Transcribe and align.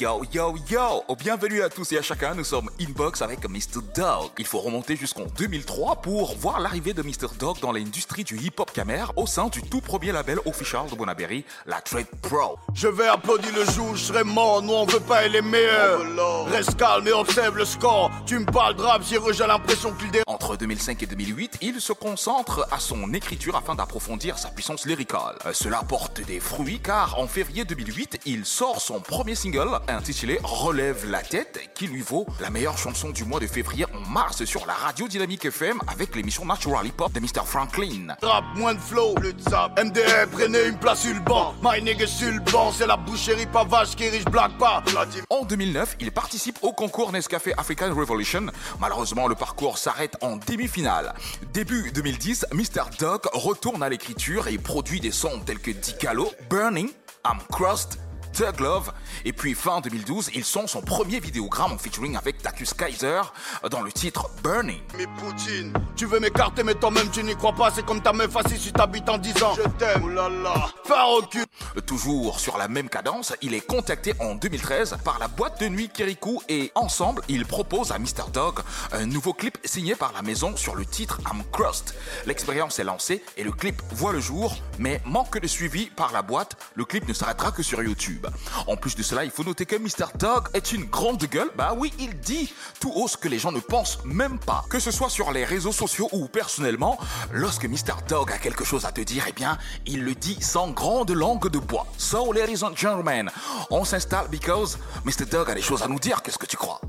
Yo, 0.00 0.22
yo, 0.32 0.54
yo 0.70 1.02
oh, 1.08 1.16
Bienvenue 1.16 1.60
à 1.60 1.68
tous 1.68 1.90
et 1.90 1.98
à 1.98 2.02
chacun, 2.02 2.32
nous 2.32 2.44
sommes 2.44 2.70
Inbox 2.80 3.20
avec 3.20 3.48
Mr. 3.48 3.82
Dog. 3.96 4.30
Il 4.38 4.46
faut 4.46 4.60
remonter 4.60 4.94
jusqu'en 4.94 5.24
2003 5.36 6.02
pour 6.02 6.36
voir 6.36 6.60
l'arrivée 6.60 6.94
de 6.94 7.02
Mr. 7.02 7.34
Dog 7.36 7.58
dans 7.60 7.72
l'industrie 7.72 8.22
du 8.22 8.36
hip-hop 8.36 8.70
camer 8.72 9.02
au 9.16 9.26
sein 9.26 9.48
du 9.48 9.60
tout 9.60 9.80
premier 9.80 10.12
label 10.12 10.38
official 10.44 10.88
de 10.88 10.94
Bonaberry, 10.94 11.44
la 11.66 11.80
Trade 11.80 12.06
Pro. 12.22 12.60
Je 12.74 12.86
vais 12.86 13.08
applaudir 13.08 13.50
le 13.52 13.64
jour, 13.72 13.96
je 13.96 14.04
serai 14.04 14.22
mort, 14.22 14.62
nous 14.62 14.72
on 14.72 14.86
veut 14.86 15.00
pas 15.00 15.24
être 15.24 15.32
les 15.32 15.42
meilleurs. 15.42 16.02
Reste 16.46 16.76
calme 16.76 17.08
et 17.08 17.12
observe 17.12 17.56
le 17.58 17.64
score. 17.64 18.12
Tu 18.24 18.38
me 18.38 18.46
parles 18.46 18.76
de 18.76 18.82
rap, 18.82 19.02
j'ai 19.02 19.46
l'impression 19.48 19.92
qu'il 19.94 20.12
dé... 20.12 20.22
Entre 20.28 20.56
2005 20.56 21.02
et 21.02 21.06
2008, 21.06 21.58
il 21.60 21.80
se 21.80 21.92
concentre 21.92 22.68
à 22.70 22.78
son 22.78 23.12
écriture 23.14 23.56
afin 23.56 23.74
d'approfondir 23.74 24.38
sa 24.38 24.50
puissance 24.50 24.86
lyricale. 24.86 25.38
Euh, 25.44 25.52
Cela 25.52 25.82
porte 25.82 26.20
des 26.20 26.38
fruits 26.38 26.78
car 26.78 27.18
en 27.18 27.26
février 27.26 27.64
2008, 27.64 28.20
il 28.26 28.46
sort 28.46 28.80
son 28.80 29.00
premier 29.00 29.34
single 29.34 29.80
intitulé 29.88 30.38
Relève 30.42 31.10
la 31.10 31.22
tête 31.22 31.70
qui 31.74 31.86
lui 31.86 32.02
vaut 32.02 32.26
la 32.40 32.50
meilleure 32.50 32.78
chanson 32.78 33.10
du 33.10 33.24
mois 33.24 33.40
de 33.40 33.46
février 33.46 33.86
en 33.94 34.08
mars 34.08 34.44
sur 34.44 34.66
la 34.66 34.74
radio 34.74 35.08
Dynamique 35.08 35.44
FM 35.46 35.80
avec 35.88 36.14
l'émission 36.14 36.44
Natural 36.44 36.86
Hip 36.86 37.00
Hop 37.00 37.12
de 37.12 37.20
Mr. 37.20 37.44
Franklin. 37.44 38.16
Rap, 38.22 38.44
moins 38.54 38.74
de 38.74 38.80
flow, 38.80 39.14
plus 39.14 39.32
de. 39.32 39.38
MDR, 39.84 40.28
prenez 40.30 40.66
une 40.66 40.78
place 40.78 41.02
sur 41.02 41.14
le 41.14 41.20
banc. 41.20 41.54
My 41.62 41.82
nigga 41.82 42.06
sur 42.06 42.30
le 42.30 42.40
banc, 42.40 42.72
c'est 42.72 42.86
la 42.86 42.96
boucherie 42.96 43.46
pavage 43.46 43.94
qui 43.96 44.08
riche 44.08 44.24
blague 44.24 44.56
pas. 44.58 44.82
En 45.30 45.44
2009, 45.44 45.96
il 46.00 46.12
participe 46.12 46.58
au 46.62 46.72
concours 46.72 47.12
Nescafé 47.12 47.52
African 47.56 47.94
Revolution. 47.94 48.46
Malheureusement, 48.80 49.28
le 49.28 49.34
parcours 49.34 49.78
s'arrête 49.78 50.16
en 50.22 50.36
demi-finale. 50.36 51.14
Début 51.52 51.90
2010, 51.92 52.46
Mr. 52.52 52.90
Dog 52.98 53.22
retourne 53.32 53.82
à 53.82 53.88
l'écriture 53.88 54.48
et 54.48 54.58
produit 54.58 55.00
des 55.00 55.12
sons 55.12 55.40
tels 55.44 55.60
que 55.60 55.70
Dicalo, 55.70 56.30
Burning, 56.50 56.90
I'm 57.24 57.38
Crust, 57.50 57.98
Thug 58.38 58.60
Love. 58.60 58.92
Et 59.24 59.32
puis 59.32 59.52
fin 59.52 59.80
2012, 59.80 60.30
ils 60.32 60.44
sont 60.44 60.68
son 60.68 60.80
premier 60.80 61.18
vidéogramme 61.18 61.72
en 61.72 61.78
featuring 61.78 62.16
avec 62.16 62.40
Takus 62.40 62.72
Kaiser 62.72 63.22
dans 63.68 63.80
le 63.80 63.90
titre 63.90 64.30
Burning. 64.44 64.78
Mais 64.96 65.06
Poutine, 65.18 65.72
tu 65.96 66.06
veux 66.06 66.20
m'écarter 66.20 66.62
mais 66.62 66.74
toi-même 66.74 67.10
tu 67.10 67.24
n'y 67.24 67.34
crois 67.34 67.52
pas, 67.52 67.72
c'est 67.72 67.84
comme 67.84 68.00
ta 68.00 68.12
meuf 68.12 68.36
assise 68.36 68.60
si 68.60 68.72
t'habites 68.72 69.08
en 69.08 69.18
10 69.18 69.42
ans. 69.42 69.54
Je 69.56 69.68
t'aime, 69.70 70.04
oulala, 70.04 70.68
faire 70.84 71.08
au 71.08 71.22
cul. 71.22 71.44
Toujours 71.84 72.38
sur 72.38 72.58
la 72.58 72.68
même 72.68 72.88
cadence, 72.88 73.34
il 73.42 73.54
est 73.54 73.66
contacté 73.66 74.14
en 74.20 74.36
2013 74.36 74.98
par 75.04 75.18
la 75.18 75.26
boîte 75.26 75.60
de 75.60 75.66
nuit 75.66 75.88
Kirikou 75.88 76.40
et 76.48 76.70
ensemble, 76.76 77.22
ils 77.28 77.44
proposent 77.44 77.90
à 77.90 77.98
Mr. 77.98 78.30
Dog 78.32 78.60
un 78.92 79.06
nouveau 79.06 79.32
clip 79.32 79.58
signé 79.64 79.96
par 79.96 80.12
la 80.12 80.22
maison 80.22 80.56
sur 80.56 80.76
le 80.76 80.86
titre 80.86 81.20
I'm 81.28 81.42
Crust. 81.50 81.96
L'expérience 82.24 82.78
est 82.78 82.84
lancée 82.84 83.24
et 83.36 83.42
le 83.42 83.50
clip 83.50 83.82
voit 83.90 84.12
le 84.12 84.20
jour, 84.20 84.54
mais 84.78 85.00
manque 85.04 85.40
de 85.40 85.46
suivi 85.48 85.86
par 85.86 86.12
la 86.12 86.22
boîte, 86.22 86.54
le 86.76 86.84
clip 86.84 87.08
ne 87.08 87.12
s'arrêtera 87.12 87.50
que 87.50 87.64
sur 87.64 87.82
YouTube. 87.82 88.27
En 88.66 88.76
plus 88.76 88.94
de 88.96 89.02
cela, 89.02 89.24
il 89.24 89.30
faut 89.30 89.44
noter 89.44 89.66
que 89.66 89.76
Mr. 89.76 90.06
Dog 90.18 90.48
est 90.54 90.72
une 90.72 90.84
grande 90.84 91.24
gueule. 91.24 91.50
Bah 91.56 91.74
oui, 91.76 91.92
il 91.98 92.18
dit 92.20 92.52
tout 92.80 92.92
haut 92.94 93.08
ce 93.08 93.16
que 93.16 93.28
les 93.28 93.38
gens 93.38 93.52
ne 93.52 93.60
pensent 93.60 93.98
même 94.04 94.38
pas. 94.38 94.64
Que 94.70 94.78
ce 94.78 94.90
soit 94.90 95.10
sur 95.10 95.32
les 95.32 95.44
réseaux 95.44 95.72
sociaux 95.72 96.08
ou 96.12 96.26
personnellement, 96.28 96.98
lorsque 97.32 97.64
Mr. 97.64 97.94
Dog 98.08 98.32
a 98.32 98.38
quelque 98.38 98.64
chose 98.64 98.84
à 98.84 98.92
te 98.92 99.00
dire, 99.00 99.24
eh 99.28 99.32
bien, 99.32 99.58
il 99.86 100.02
le 100.04 100.14
dit 100.14 100.38
sans 100.40 100.70
grande 100.70 101.10
langue 101.10 101.50
de 101.50 101.58
bois. 101.58 101.86
So, 101.96 102.32
ladies 102.32 102.62
and 102.62 102.76
gentlemen, 102.76 103.30
on 103.70 103.84
s'installe 103.84 104.28
because 104.28 104.78
Mr. 105.04 105.26
Dog 105.30 105.50
a 105.50 105.54
des 105.54 105.62
choses 105.62 105.82
à 105.82 105.88
nous 105.88 105.98
dire. 105.98 106.22
Qu'est-ce 106.22 106.38
que 106.38 106.46
tu 106.46 106.56
crois? 106.56 106.80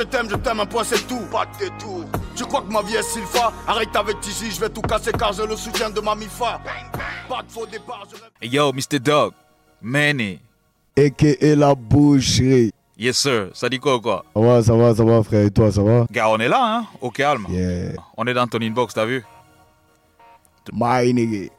Je 0.00 0.04
t'aime, 0.06 0.28
je 0.30 0.36
t'aime 0.36 0.60
un 0.60 0.66
point, 0.66 0.84
c'est 0.84 1.06
tout. 1.06 1.20
Pas 1.30 1.46
de 1.46 1.64
détour. 1.64 2.04
Tu 2.34 2.44
crois 2.44 2.62
que 2.62 2.72
ma 2.72 2.82
vie 2.82 2.96
est 2.96 3.02
Sylpha? 3.02 3.52
Arrête 3.66 3.94
avec 3.94 4.20
Tizi, 4.20 4.50
je 4.50 4.60
vais 4.60 4.68
tout 4.68 4.80
casser 4.80 5.12
car 5.12 5.32
j'ai 5.32 5.46
le 5.46 5.56
soutien 5.56 5.90
de 5.90 6.00
ma 6.00 6.14
mifa. 6.14 6.60
Pas 7.28 7.42
de 7.42 7.50
faux 7.50 7.66
départ, 7.66 8.06
je 8.42 8.48
yo, 8.48 8.72
Mr. 8.72 8.98
Dog. 8.98 9.32
Manny. 9.82 10.40
A.K.A. 10.98 11.54
la 11.54 11.74
boucherie. 11.74 12.72
Yes, 12.98 13.18
sir. 13.18 13.48
Ça 13.54 13.68
dit 13.68 13.78
quoi 13.78 13.96
ou 13.96 14.00
quoi? 14.00 14.24
Ça 14.34 14.40
va, 14.40 14.62
ça 14.62 14.74
va, 14.74 14.94
ça 14.94 15.04
va, 15.04 15.22
frère. 15.22 15.46
Et 15.46 15.50
toi, 15.50 15.72
ça 15.72 15.82
va? 15.82 16.06
Gars, 16.10 16.28
on 16.28 16.38
est 16.38 16.48
là, 16.48 16.60
hein? 16.62 16.86
Au 17.00 17.10
calme. 17.10 17.46
Yeah. 17.48 17.92
On 18.16 18.26
est 18.26 18.34
dans 18.34 18.46
ton 18.46 18.60
inbox, 18.60 18.94
t'as 18.94 19.06
vu? 19.06 19.24
My 20.72 21.12
nigga. 21.12 21.50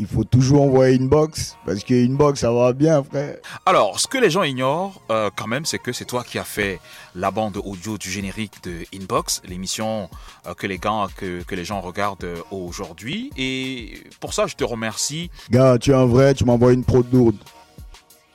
Il 0.00 0.06
faut 0.06 0.24
toujours 0.24 0.62
envoyer 0.62 0.96
une 0.96 1.08
box. 1.08 1.58
Parce 1.66 1.84
que 1.84 1.92
une 1.92 2.16
box, 2.16 2.40
ça 2.40 2.50
va 2.50 2.72
bien, 2.72 3.04
frère. 3.04 3.36
Alors, 3.66 4.00
ce 4.00 4.08
que 4.08 4.16
les 4.16 4.30
gens 4.30 4.42
ignorent 4.42 4.98
euh, 5.10 5.28
quand 5.36 5.46
même, 5.46 5.66
c'est 5.66 5.78
que 5.78 5.92
c'est 5.92 6.06
toi 6.06 6.24
qui 6.24 6.38
as 6.38 6.44
fait 6.44 6.80
la 7.14 7.30
bande 7.30 7.58
audio 7.62 7.98
du 7.98 8.10
générique 8.10 8.64
de 8.64 8.86
Inbox, 8.94 9.42
l'émission 9.46 10.08
euh, 10.46 10.54
que 10.54 10.66
les 10.66 10.78
gars, 10.78 11.08
que, 11.18 11.42
que 11.42 11.54
les 11.54 11.66
gens 11.66 11.82
regardent 11.82 12.24
euh, 12.24 12.40
aujourd'hui. 12.50 13.30
Et 13.36 14.02
pour 14.20 14.32
ça, 14.32 14.46
je 14.46 14.54
te 14.54 14.64
remercie. 14.64 15.30
Gars, 15.50 15.76
tu 15.78 15.90
es 15.90 15.94
un 15.94 16.06
vrai, 16.06 16.32
tu 16.32 16.46
m'envoies 16.46 16.72
une 16.72 16.84
prod 16.84 17.06
lourde. 17.12 17.36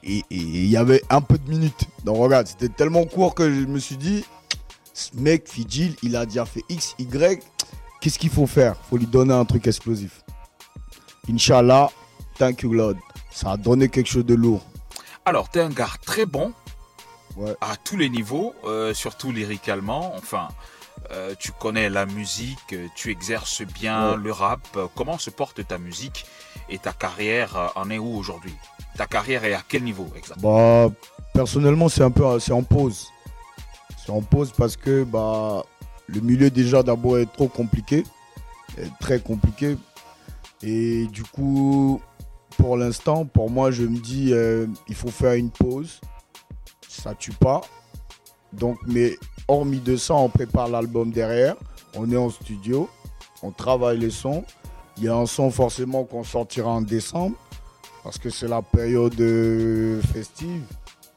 Et 0.04 0.20
et 0.30 0.36
il 0.36 0.68
y 0.68 0.78
avait 0.78 1.02
un 1.10 1.22
peu 1.22 1.40
de 1.40 1.50
minutes. 1.50 1.86
Donc 2.04 2.18
regarde, 2.18 2.46
c'était 2.46 2.70
tellement 2.70 3.06
court 3.06 3.34
que 3.34 3.52
je 3.52 3.66
me 3.66 3.80
suis 3.80 3.98
dit, 3.98 4.24
ce 4.94 5.10
mec, 5.18 5.50
Fidjil, 5.50 5.96
il 6.04 6.16
a 6.16 6.28
déjà 6.28 6.46
fait 6.46 6.62
X, 6.70 6.94
Y. 7.00 7.42
Qu'est-ce 8.02 8.20
qu'il 8.20 8.30
faut 8.30 8.46
faire? 8.46 8.76
Faut 8.88 8.98
lui 8.98 9.08
donner 9.08 9.34
un 9.34 9.46
truc 9.46 9.66
explosif. 9.66 10.22
Inch'Allah, 11.30 11.90
thank 12.38 12.62
you, 12.64 12.74
Lord. 12.74 12.96
Ça 13.32 13.52
a 13.52 13.58
donné 13.58 13.90
quelque 13.90 14.08
chose 14.10 14.26
de 14.26 14.36
lourd. 14.36 14.62
Alors, 15.26 15.50
tu 15.50 15.60
es 15.60 15.62
un 15.62 15.70
gars 15.70 15.90
très 16.06 16.26
bon 16.26 16.54
Ouais. 17.36 17.54
à 17.60 17.76
tous 17.76 17.98
les 17.98 18.08
niveaux, 18.10 18.54
euh, 18.64 18.94
surtout 18.94 19.32
lyricalement. 19.34 20.14
Enfin, 20.16 20.48
euh, 21.12 21.36
tu 21.38 21.52
connais 21.52 21.90
la 21.90 22.06
musique, 22.06 22.74
tu 22.96 23.12
exerces 23.12 23.62
bien 23.64 24.12
Ouais. 24.12 24.18
le 24.18 24.32
rap. 24.32 24.66
Comment 24.96 25.18
se 25.18 25.30
porte 25.30 25.68
ta 25.68 25.78
musique 25.78 26.26
et 26.70 26.78
ta 26.78 26.94
carrière 26.94 27.58
euh, 27.58 27.68
en 27.76 27.90
est 27.90 27.98
où 27.98 28.16
aujourd'hui? 28.16 28.54
Ta 28.96 29.06
carrière 29.06 29.44
est 29.44 29.54
à 29.54 29.62
quel 29.68 29.84
niveau 29.84 30.08
exactement? 30.16 30.88
Bah, 30.88 30.96
personnellement, 31.34 31.90
c'est 31.90 32.04
un 32.04 32.12
peu 32.12 32.40
c'est 32.40 32.54
en 32.54 32.64
pause. 32.64 33.08
C'est 34.06 34.12
en 34.14 34.22
pause 34.22 34.54
parce 34.58 34.78
que 34.78 35.04
bah, 35.04 35.64
le 36.08 36.22
milieu 36.22 36.50
déjà 36.50 36.84
d'abord 36.84 37.18
est 37.18 37.26
trop 37.34 37.50
compliqué, 37.50 38.06
est 38.78 38.92
très 39.02 39.20
compliqué. 39.20 39.76
Et 40.64 41.06
du 41.08 41.24
coup, 41.24 42.02
pour 42.58 42.78
l'instant, 42.78 43.26
pour 43.26 43.50
moi, 43.50 43.72
je 43.72 43.84
me 43.84 43.98
dis, 43.98 44.34
euh, 44.34 44.68
il 44.88 44.96
faut 44.96 45.10
faire 45.10 45.34
une 45.34 45.52
pause. 45.52 46.00
Ça 46.88 47.14
tue 47.14 47.34
pas. 47.34 47.62
Donc, 48.54 48.78
mais 48.88 49.18
hormis 49.48 49.80
de 49.80 49.98
ça, 49.98 50.16
on 50.16 50.30
prépare 50.30 50.68
l'album 50.70 51.12
derrière. 51.12 51.56
On 51.96 52.12
est 52.12 52.18
en 52.18 52.30
studio, 52.30 52.90
on 53.42 53.52
travaille 53.52 54.00
les 54.00 54.10
sons. 54.10 54.44
Il 54.98 55.04
y 55.04 55.08
a 55.10 55.16
un 55.16 55.26
son 55.26 55.52
forcément 55.52 56.06
qu'on 56.06 56.24
sortira 56.24 56.70
en 56.70 56.82
décembre 56.82 57.36
parce 58.04 58.18
que 58.18 58.30
c'est 58.30 58.48
la 58.48 58.62
période 58.62 59.20
euh, 59.20 60.02
festive. 60.14 60.64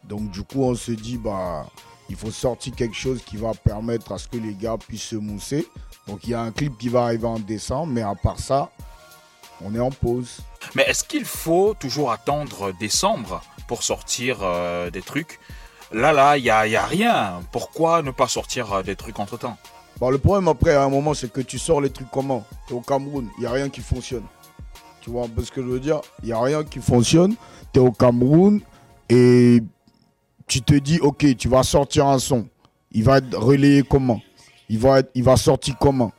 Donc 0.04 0.30
du 0.30 0.42
coup, 0.42 0.62
on 0.62 0.74
se 0.74 0.92
dit 0.92 1.16
bah 1.16 1.66
il 2.08 2.16
faut 2.16 2.30
sortir 2.30 2.74
quelque 2.74 2.96
chose 2.96 3.22
qui 3.22 3.36
va 3.36 3.52
permettre 3.52 4.12
à 4.12 4.18
ce 4.18 4.26
que 4.26 4.38
les 4.38 4.54
gars 4.54 4.78
puissent 4.78 5.02
se 5.02 5.16
mousser. 5.16 5.66
Donc 6.06 6.24
il 6.24 6.30
y 6.30 6.34
a 6.34 6.40
un 6.40 6.50
clip 6.50 6.76
qui 6.78 6.88
va 6.88 7.04
arriver 7.04 7.26
en 7.26 7.38
décembre, 7.38 7.92
mais 7.92 8.02
à 8.02 8.14
part 8.14 8.40
ça, 8.40 8.70
on 9.64 9.74
est 9.74 9.80
en 9.80 9.90
pause. 9.90 10.38
Mais 10.74 10.84
est-ce 10.84 11.04
qu'il 11.04 11.24
faut 11.24 11.74
toujours 11.74 12.10
attendre 12.10 12.72
décembre 12.78 13.42
pour 13.66 13.82
sortir 13.82 14.38
euh, 14.42 14.90
des 14.90 15.02
trucs? 15.02 15.40
Là, 15.92 16.12
là, 16.12 16.36
il 16.36 16.42
n'y 16.44 16.50
a, 16.50 16.66
y 16.66 16.76
a 16.76 16.84
rien. 16.84 17.40
Pourquoi 17.50 18.02
ne 18.02 18.10
pas 18.10 18.28
sortir 18.28 18.72
euh, 18.72 18.82
des 18.82 18.96
trucs 18.96 19.18
entre-temps? 19.18 19.56
Bah, 20.00 20.10
le 20.10 20.18
problème 20.18 20.48
après, 20.48 20.74
à 20.74 20.82
un 20.82 20.88
moment, 20.90 21.14
c'est 21.14 21.32
que 21.32 21.40
tu 21.40 21.58
sors 21.58 21.80
les 21.80 21.90
trucs 21.90 22.10
comment? 22.10 22.44
T'es 22.66 22.74
au 22.74 22.80
Cameroun, 22.80 23.28
il 23.36 23.40
n'y 23.40 23.46
a 23.46 23.50
rien 23.50 23.68
qui 23.68 23.80
fonctionne. 23.80 24.24
Tu 25.00 25.10
vois 25.10 25.24
un 25.24 25.28
peu 25.28 25.42
ce 25.42 25.50
que 25.50 25.62
je 25.62 25.66
veux 25.66 25.80
dire? 25.80 26.00
Il 26.22 26.26
n'y 26.26 26.32
a 26.32 26.40
rien 26.40 26.62
qui 26.62 26.80
fonctionne. 26.80 27.34
Tu 27.72 27.80
es 27.80 27.82
au 27.82 27.90
Cameroun 27.90 28.60
et 29.08 29.62
tu 30.46 30.62
te 30.62 30.74
dis, 30.74 31.00
ok, 31.00 31.36
tu 31.36 31.48
vas 31.48 31.62
sortir 31.62 32.06
un 32.06 32.18
son. 32.18 32.46
Il 32.92 33.04
va 33.04 33.18
être 33.18 33.36
relayé 33.36 33.82
comment? 33.82 34.20
Il 34.68 34.78
va, 34.78 35.00
être, 35.00 35.10
il 35.14 35.24
va 35.24 35.36
sortir 35.36 35.76
comment? 35.78 36.12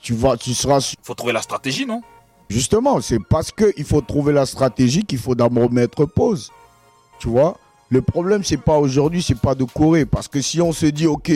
Tu, 0.00 0.14
vas, 0.14 0.36
tu 0.36 0.52
seras 0.54 0.80
su- 0.80 0.96
faut 1.02 1.14
trouver 1.14 1.32
la 1.32 1.42
stratégie, 1.42 1.86
non? 1.86 2.02
Justement, 2.48 3.00
c'est 3.00 3.18
parce 3.18 3.52
qu'il 3.52 3.84
faut 3.84 4.00
trouver 4.00 4.32
la 4.32 4.46
stratégie 4.46 5.04
qu'il 5.04 5.18
faut 5.18 5.34
d'abord 5.34 5.70
mettre 5.70 6.06
pause. 6.06 6.50
Tu 7.18 7.28
vois? 7.28 7.56
Le 7.90 8.02
problème, 8.02 8.44
c'est 8.44 8.58
pas 8.58 8.78
aujourd'hui, 8.78 9.22
c'est 9.22 9.38
pas 9.38 9.54
de 9.54 9.64
courir. 9.64 10.06
Parce 10.10 10.28
que 10.28 10.40
si 10.40 10.60
on 10.60 10.72
se 10.72 10.86
dit, 10.86 11.06
ok, 11.06 11.30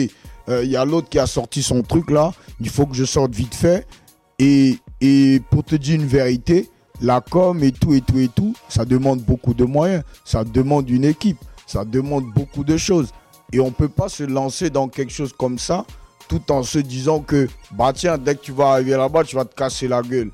euh, 0.49 0.63
il 0.63 0.71
y 0.71 0.75
a 0.75 0.85
l'autre 0.85 1.09
qui 1.09 1.19
a 1.19 1.27
sorti 1.27 1.61
son 1.63 1.81
truc 1.81 2.09
là, 2.11 2.31
il 2.59 2.69
faut 2.69 2.85
que 2.85 2.95
je 2.95 3.05
sorte 3.05 3.33
vite 3.33 3.55
fait. 3.55 3.87
Et, 4.39 4.77
et 5.01 5.41
pour 5.51 5.63
te 5.63 5.75
dire 5.75 5.95
une 5.95 6.07
vérité, 6.07 6.69
la 7.01 7.21
com 7.21 7.63
et 7.63 7.71
tout 7.71 7.93
et 7.93 8.01
tout 8.01 8.19
et 8.19 8.27
tout, 8.27 8.55
ça 8.67 8.85
demande 8.85 9.21
beaucoup 9.21 9.53
de 9.53 9.65
moyens. 9.65 10.03
Ça 10.25 10.43
demande 10.43 10.89
une 10.89 11.05
équipe. 11.05 11.39
Ça 11.67 11.85
demande 11.85 12.25
beaucoup 12.33 12.63
de 12.63 12.77
choses. 12.77 13.09
Et 13.51 13.59
on 13.59 13.67
ne 13.67 13.71
peut 13.71 13.89
pas 13.89 14.09
se 14.09 14.23
lancer 14.23 14.69
dans 14.69 14.87
quelque 14.87 15.13
chose 15.13 15.33
comme 15.37 15.59
ça 15.59 15.85
tout 16.27 16.51
en 16.51 16.63
se 16.63 16.79
disant 16.79 17.19
que, 17.19 17.47
bah 17.71 17.91
tiens, 17.93 18.17
dès 18.17 18.35
que 18.35 18.41
tu 18.41 18.51
vas 18.51 18.71
arriver 18.71 18.91
là-bas, 18.91 19.23
tu 19.23 19.35
vas 19.35 19.45
te 19.45 19.53
casser 19.53 19.87
la 19.87 20.01
gueule. 20.01 20.31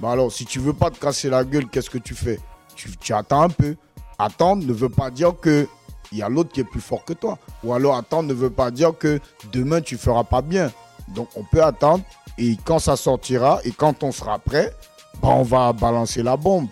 Bah 0.00 0.12
alors, 0.12 0.32
si 0.32 0.44
tu 0.44 0.58
veux 0.60 0.72
pas 0.72 0.90
te 0.90 0.98
casser 0.98 1.28
la 1.28 1.44
gueule, 1.44 1.68
qu'est-ce 1.68 1.90
que 1.90 1.98
tu 1.98 2.14
fais? 2.14 2.38
Tu, 2.76 2.96
tu 2.96 3.12
attends 3.12 3.42
un 3.42 3.48
peu. 3.48 3.76
Attendre 4.18 4.64
ne 4.64 4.72
veut 4.72 4.88
pas 4.88 5.10
dire 5.10 5.32
que 5.40 5.68
il 6.12 6.18
y 6.18 6.22
a 6.22 6.28
l'autre 6.28 6.52
qui 6.52 6.60
est 6.60 6.64
plus 6.64 6.80
fort 6.80 7.04
que 7.04 7.12
toi. 7.12 7.38
Ou 7.64 7.72
alors 7.74 7.96
attendre 7.96 8.28
ne 8.28 8.34
veut 8.34 8.50
pas 8.50 8.70
dire 8.70 8.96
que 8.96 9.20
demain 9.52 9.80
tu 9.80 9.96
feras 9.96 10.24
pas 10.24 10.42
bien. 10.42 10.72
Donc 11.08 11.28
on 11.36 11.44
peut 11.44 11.62
attendre 11.62 12.04
et 12.36 12.56
quand 12.64 12.78
ça 12.78 12.96
sortira 12.96 13.60
et 13.64 13.72
quand 13.72 14.02
on 14.02 14.12
sera 14.12 14.38
prêt, 14.38 14.72
bah, 15.22 15.28
on 15.28 15.42
va 15.42 15.72
balancer 15.72 16.22
la 16.22 16.36
bombe. 16.36 16.68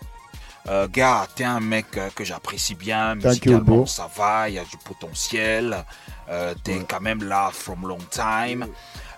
Euh, 0.69 0.89
gars, 0.89 1.29
t'es 1.35 1.45
un 1.45 1.61
mec 1.61 1.87
euh, 1.97 2.11
que 2.15 2.25
j'apprécie 2.25 2.75
bien. 2.75 3.15
Musicalement, 3.15 3.87
ça 3.87 4.09
va, 4.17 4.49
il 4.49 4.57
y 4.57 4.59
a 4.59 4.65
du 4.65 4.77
potentiel. 4.79 5.85
Euh, 6.29 6.55
t'es 6.65 6.81
quand 6.89 7.01
même 7.01 7.23
là 7.23 7.51
from 7.53 7.87
long 7.87 7.99
time. 8.11 8.67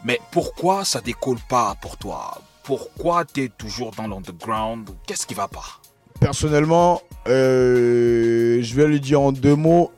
Mais 0.05 0.20
pourquoi 0.31 0.84
ça 0.84 1.00
décolle 1.00 1.38
pas 1.49 1.75
pour 1.81 1.96
toi? 1.96 2.38
Pourquoi 2.69 3.25
t'es 3.25 3.49
toujours 3.49 3.93
dans 3.93 4.06
l'underground? 4.06 4.91
Qu'est-ce 5.06 5.26
qui 5.26 5.32
va 5.32 5.49
pas? 5.49 5.81
Personnellement, 6.20 7.00
euh, 7.26 8.61
je 8.61 8.75
vais 8.75 8.87
le 8.87 9.00
dire 9.00 9.23
en 9.23 9.32
deux 9.32 9.56
mots. 9.56 9.91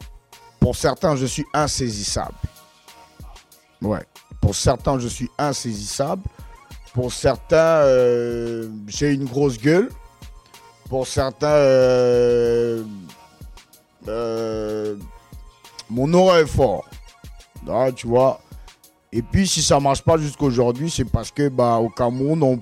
Pour 0.60 0.76
certains, 0.76 1.16
je 1.16 1.26
suis 1.26 1.44
insaisissable. 1.52 2.36
Ouais. 3.82 4.04
Pour 4.40 4.54
certains, 4.54 5.00
je 5.00 5.08
suis 5.08 5.28
insaisissable. 5.36 6.22
Pour 6.94 7.12
certains, 7.12 7.56
euh, 7.56 8.68
j'ai 8.86 9.14
une 9.14 9.24
grosse 9.24 9.58
gueule. 9.58 9.90
Pour 10.88 11.08
certains, 11.08 11.48
euh, 11.48 12.84
mon 15.90 16.14
aura 16.14 16.40
est 16.40 16.46
fort. 16.46 16.84
Ah, 17.68 17.88
tu 17.90 18.06
vois. 18.06 18.40
Et 19.12 19.22
puis, 19.22 19.48
si 19.48 19.62
ça 19.62 19.80
marche 19.80 20.02
pas 20.02 20.16
jusqu'aujourd'hui, 20.18 20.88
c'est 20.88 21.04
parce 21.04 21.32
que 21.32 21.48
bah, 21.48 21.76
au 21.76 21.88
Cameroun, 21.88 22.60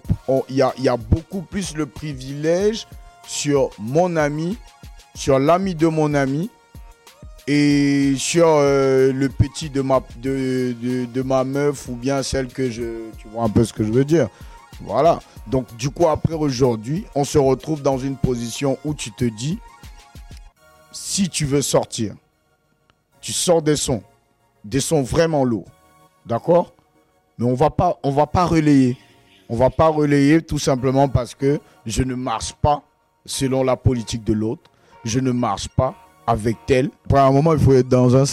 il 0.48 0.56
y, 0.56 0.62
a, 0.62 0.96
beaucoup 0.96 1.42
plus 1.42 1.76
le 1.76 1.84
privilège 1.84 2.86
sur 3.26 3.70
mon 3.78 4.16
ami, 4.16 4.56
sur 5.14 5.38
l'ami 5.38 5.74
de 5.74 5.86
mon 5.86 6.14
ami 6.14 6.50
et 7.46 8.14
sur 8.16 8.46
euh, 8.48 9.12
le 9.12 9.28
petit 9.28 9.68
de 9.68 9.82
ma, 9.82 10.02
de, 10.16 10.74
de 10.82 11.22
ma 11.22 11.44
meuf 11.44 11.88
ou 11.88 11.96
bien 11.96 12.22
celle 12.22 12.48
que 12.48 12.70
je... 12.70 13.10
Tu 13.18 13.28
vois 13.28 13.44
un 13.44 13.50
peu 13.50 13.64
ce 13.64 13.74
que 13.74 13.84
je 13.84 13.92
veux 13.92 14.04
dire. 14.04 14.28
Voilà. 14.80 15.20
Donc 15.46 15.74
du 15.76 15.90
coup, 15.90 16.08
après 16.08 16.34
aujourd'hui, 16.34 17.04
on 17.14 17.24
se 17.24 17.36
retrouve 17.36 17.82
dans 17.82 17.98
une 17.98 18.16
position 18.16 18.78
où 18.84 18.94
tu 18.94 19.12
te 19.12 19.24
dis, 19.24 19.58
si 20.92 21.28
tu 21.28 21.44
veux 21.44 21.62
sortir, 21.62 22.14
tu 23.20 23.32
sors 23.32 23.60
des 23.60 23.76
sons, 23.76 24.02
des 24.64 24.80
sons 24.80 25.02
vraiment 25.02 25.44
lourds. 25.44 25.68
D'accord? 26.26 26.74
Mais 27.38 27.46
on 27.46 27.54
va 27.54 27.70
pas, 27.70 27.98
on 28.02 28.10
va 28.10 28.26
pas 28.26 28.44
relayer. 28.44 28.96
On 29.48 29.56
va 29.56 29.70
pas 29.70 29.88
relayer 29.88 30.42
tout 30.42 30.58
simplement 30.58 31.08
parce 31.08 31.34
que 31.34 31.58
je 31.86 32.02
ne 32.02 32.14
marche 32.14 32.52
pas 32.52 32.82
selon 33.24 33.62
la 33.62 33.76
politique 33.76 34.24
de 34.24 34.32
l'autre. 34.32 34.70
Je 35.04 35.20
ne 35.20 35.32
marche 35.32 35.68
pas 35.68 35.94
avec 36.26 36.56
tel. 36.66 36.90
Pour 37.08 37.18
un 37.18 37.30
moment, 37.30 37.54
il 37.54 37.58
faut 37.58 37.72
être 37.72 37.88
dans 37.88 38.14
un 38.14 38.26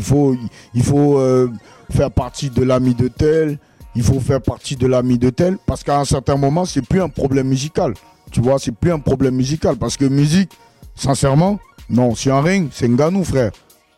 faut, 0.00 0.36
il 0.72 0.82
faut 0.82 1.18
euh, 1.18 1.48
faire 1.90 2.10
partie 2.10 2.50
de 2.50 2.62
l'ami 2.62 2.94
de 2.94 3.08
tel. 3.08 3.58
Il 3.96 4.04
faut 4.04 4.20
faire 4.20 4.40
partie 4.40 4.76
de 4.76 4.86
l'ami 4.86 5.18
de 5.18 5.30
tel. 5.30 5.58
Parce 5.66 5.82
qu'à 5.82 5.98
un 5.98 6.04
certain 6.04 6.36
moment, 6.36 6.64
c'est 6.64 6.86
plus 6.86 7.02
un 7.02 7.08
problème 7.08 7.48
musical. 7.48 7.94
Tu 8.30 8.40
vois, 8.40 8.60
c'est 8.60 8.72
plus 8.72 8.92
un 8.92 9.00
problème 9.00 9.34
musical. 9.34 9.76
Parce 9.76 9.96
que 9.96 10.04
musique, 10.04 10.52
sincèrement, 10.94 11.58
non, 11.88 12.14
c'est 12.14 12.30
un 12.30 12.40
ring, 12.40 12.68
c'est 12.72 12.86
un 12.86 12.94
ganou, 12.94 13.24
frère. 13.24 13.50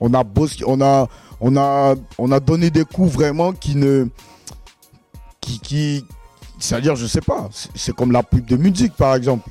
On 0.02 1.56
a, 1.56 2.40
donné 2.40 2.70
des 2.70 2.84
coups 2.84 3.12
vraiment 3.12 3.52
qui 3.52 3.76
ne, 3.76 4.08
qui, 5.40 6.04
c'est-à-dire, 6.58 6.96
je 6.96 7.06
sais 7.06 7.20
pas, 7.20 7.48
c'est- 7.52 7.70
c'est 7.74 7.94
comme 7.94 8.10
la 8.12 8.22
pub 8.22 8.44
de 8.44 8.56
musique, 8.56 8.94
par 8.94 9.14
exemple. 9.14 9.48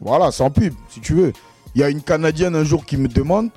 Voilà, 0.00 0.30
sans 0.32 0.50
pub, 0.50 0.74
si 0.88 1.00
tu 1.00 1.14
veux. 1.14 1.32
Il 1.74 1.80
y 1.80 1.84
a 1.84 1.88
une 1.90 2.02
Canadienne 2.02 2.56
un 2.56 2.64
jour 2.64 2.84
qui 2.84 2.96
me 2.96 3.08
demande, 3.08 3.50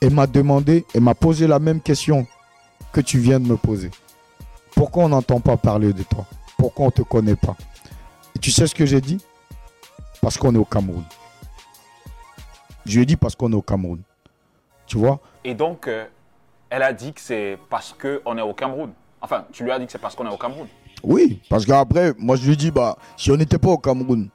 elle 0.00 0.12
m'a 0.14 0.26
demandé, 0.26 0.84
elle 0.94 1.00
m'a 1.02 1.14
posé 1.14 1.46
la 1.46 1.58
même 1.58 1.80
question 1.80 2.26
que 2.92 3.00
tu 3.00 3.18
viens 3.18 3.40
de 3.40 3.46
me 3.46 3.56
poser. 3.56 3.90
Pourquoi 4.74 5.04
on 5.04 5.08
n'entend 5.08 5.40
pas 5.40 5.56
parler 5.56 5.92
de 5.92 6.02
toi? 6.02 6.26
Pourquoi 6.58 6.84
on 6.86 6.88
ne 6.88 6.92
te 6.92 7.02
connaît 7.02 7.36
pas? 7.36 7.56
Et 8.34 8.38
tu 8.38 8.50
sais 8.50 8.66
ce 8.66 8.74
que 8.74 8.84
j'ai 8.86 9.00
dit? 9.00 9.18
Parce 10.20 10.36
qu'on 10.38 10.54
est 10.54 10.58
au 10.58 10.64
Cameroun. 10.64 11.04
Je 12.86 12.96
lui 12.96 13.02
ai 13.02 13.06
dit 13.06 13.16
parce 13.16 13.34
qu'on 13.34 13.52
est 13.52 13.56
au 13.56 13.62
Cameroun. 13.62 14.00
Tu 14.86 14.96
vois? 14.96 15.20
Et 15.44 15.54
donc, 15.54 15.88
euh, 15.88 16.06
elle 16.70 16.82
a 16.82 16.92
dit 16.92 17.12
que 17.12 17.20
c'est 17.20 17.58
parce 17.68 17.94
qu'on 17.94 18.38
est 18.38 18.42
au 18.42 18.54
Cameroun. 18.54 18.92
Enfin, 19.20 19.44
tu 19.52 19.64
lui 19.64 19.70
as 19.72 19.78
dit 19.78 19.86
que 19.86 19.92
c'est 19.92 19.98
parce 20.00 20.14
qu'on 20.14 20.26
est 20.26 20.32
au 20.32 20.36
Cameroun. 20.36 20.68
Oui, 21.02 21.40
parce 21.50 21.66
qu'après, 21.66 22.12
moi 22.18 22.36
je 22.36 22.48
lui 22.48 22.56
dis, 22.56 22.70
bah, 22.70 22.96
si 23.16 23.30
on 23.30 23.36
n'était 23.36 23.58
pas 23.58 23.70
au 23.70 23.78
Cameroun, 23.78 24.28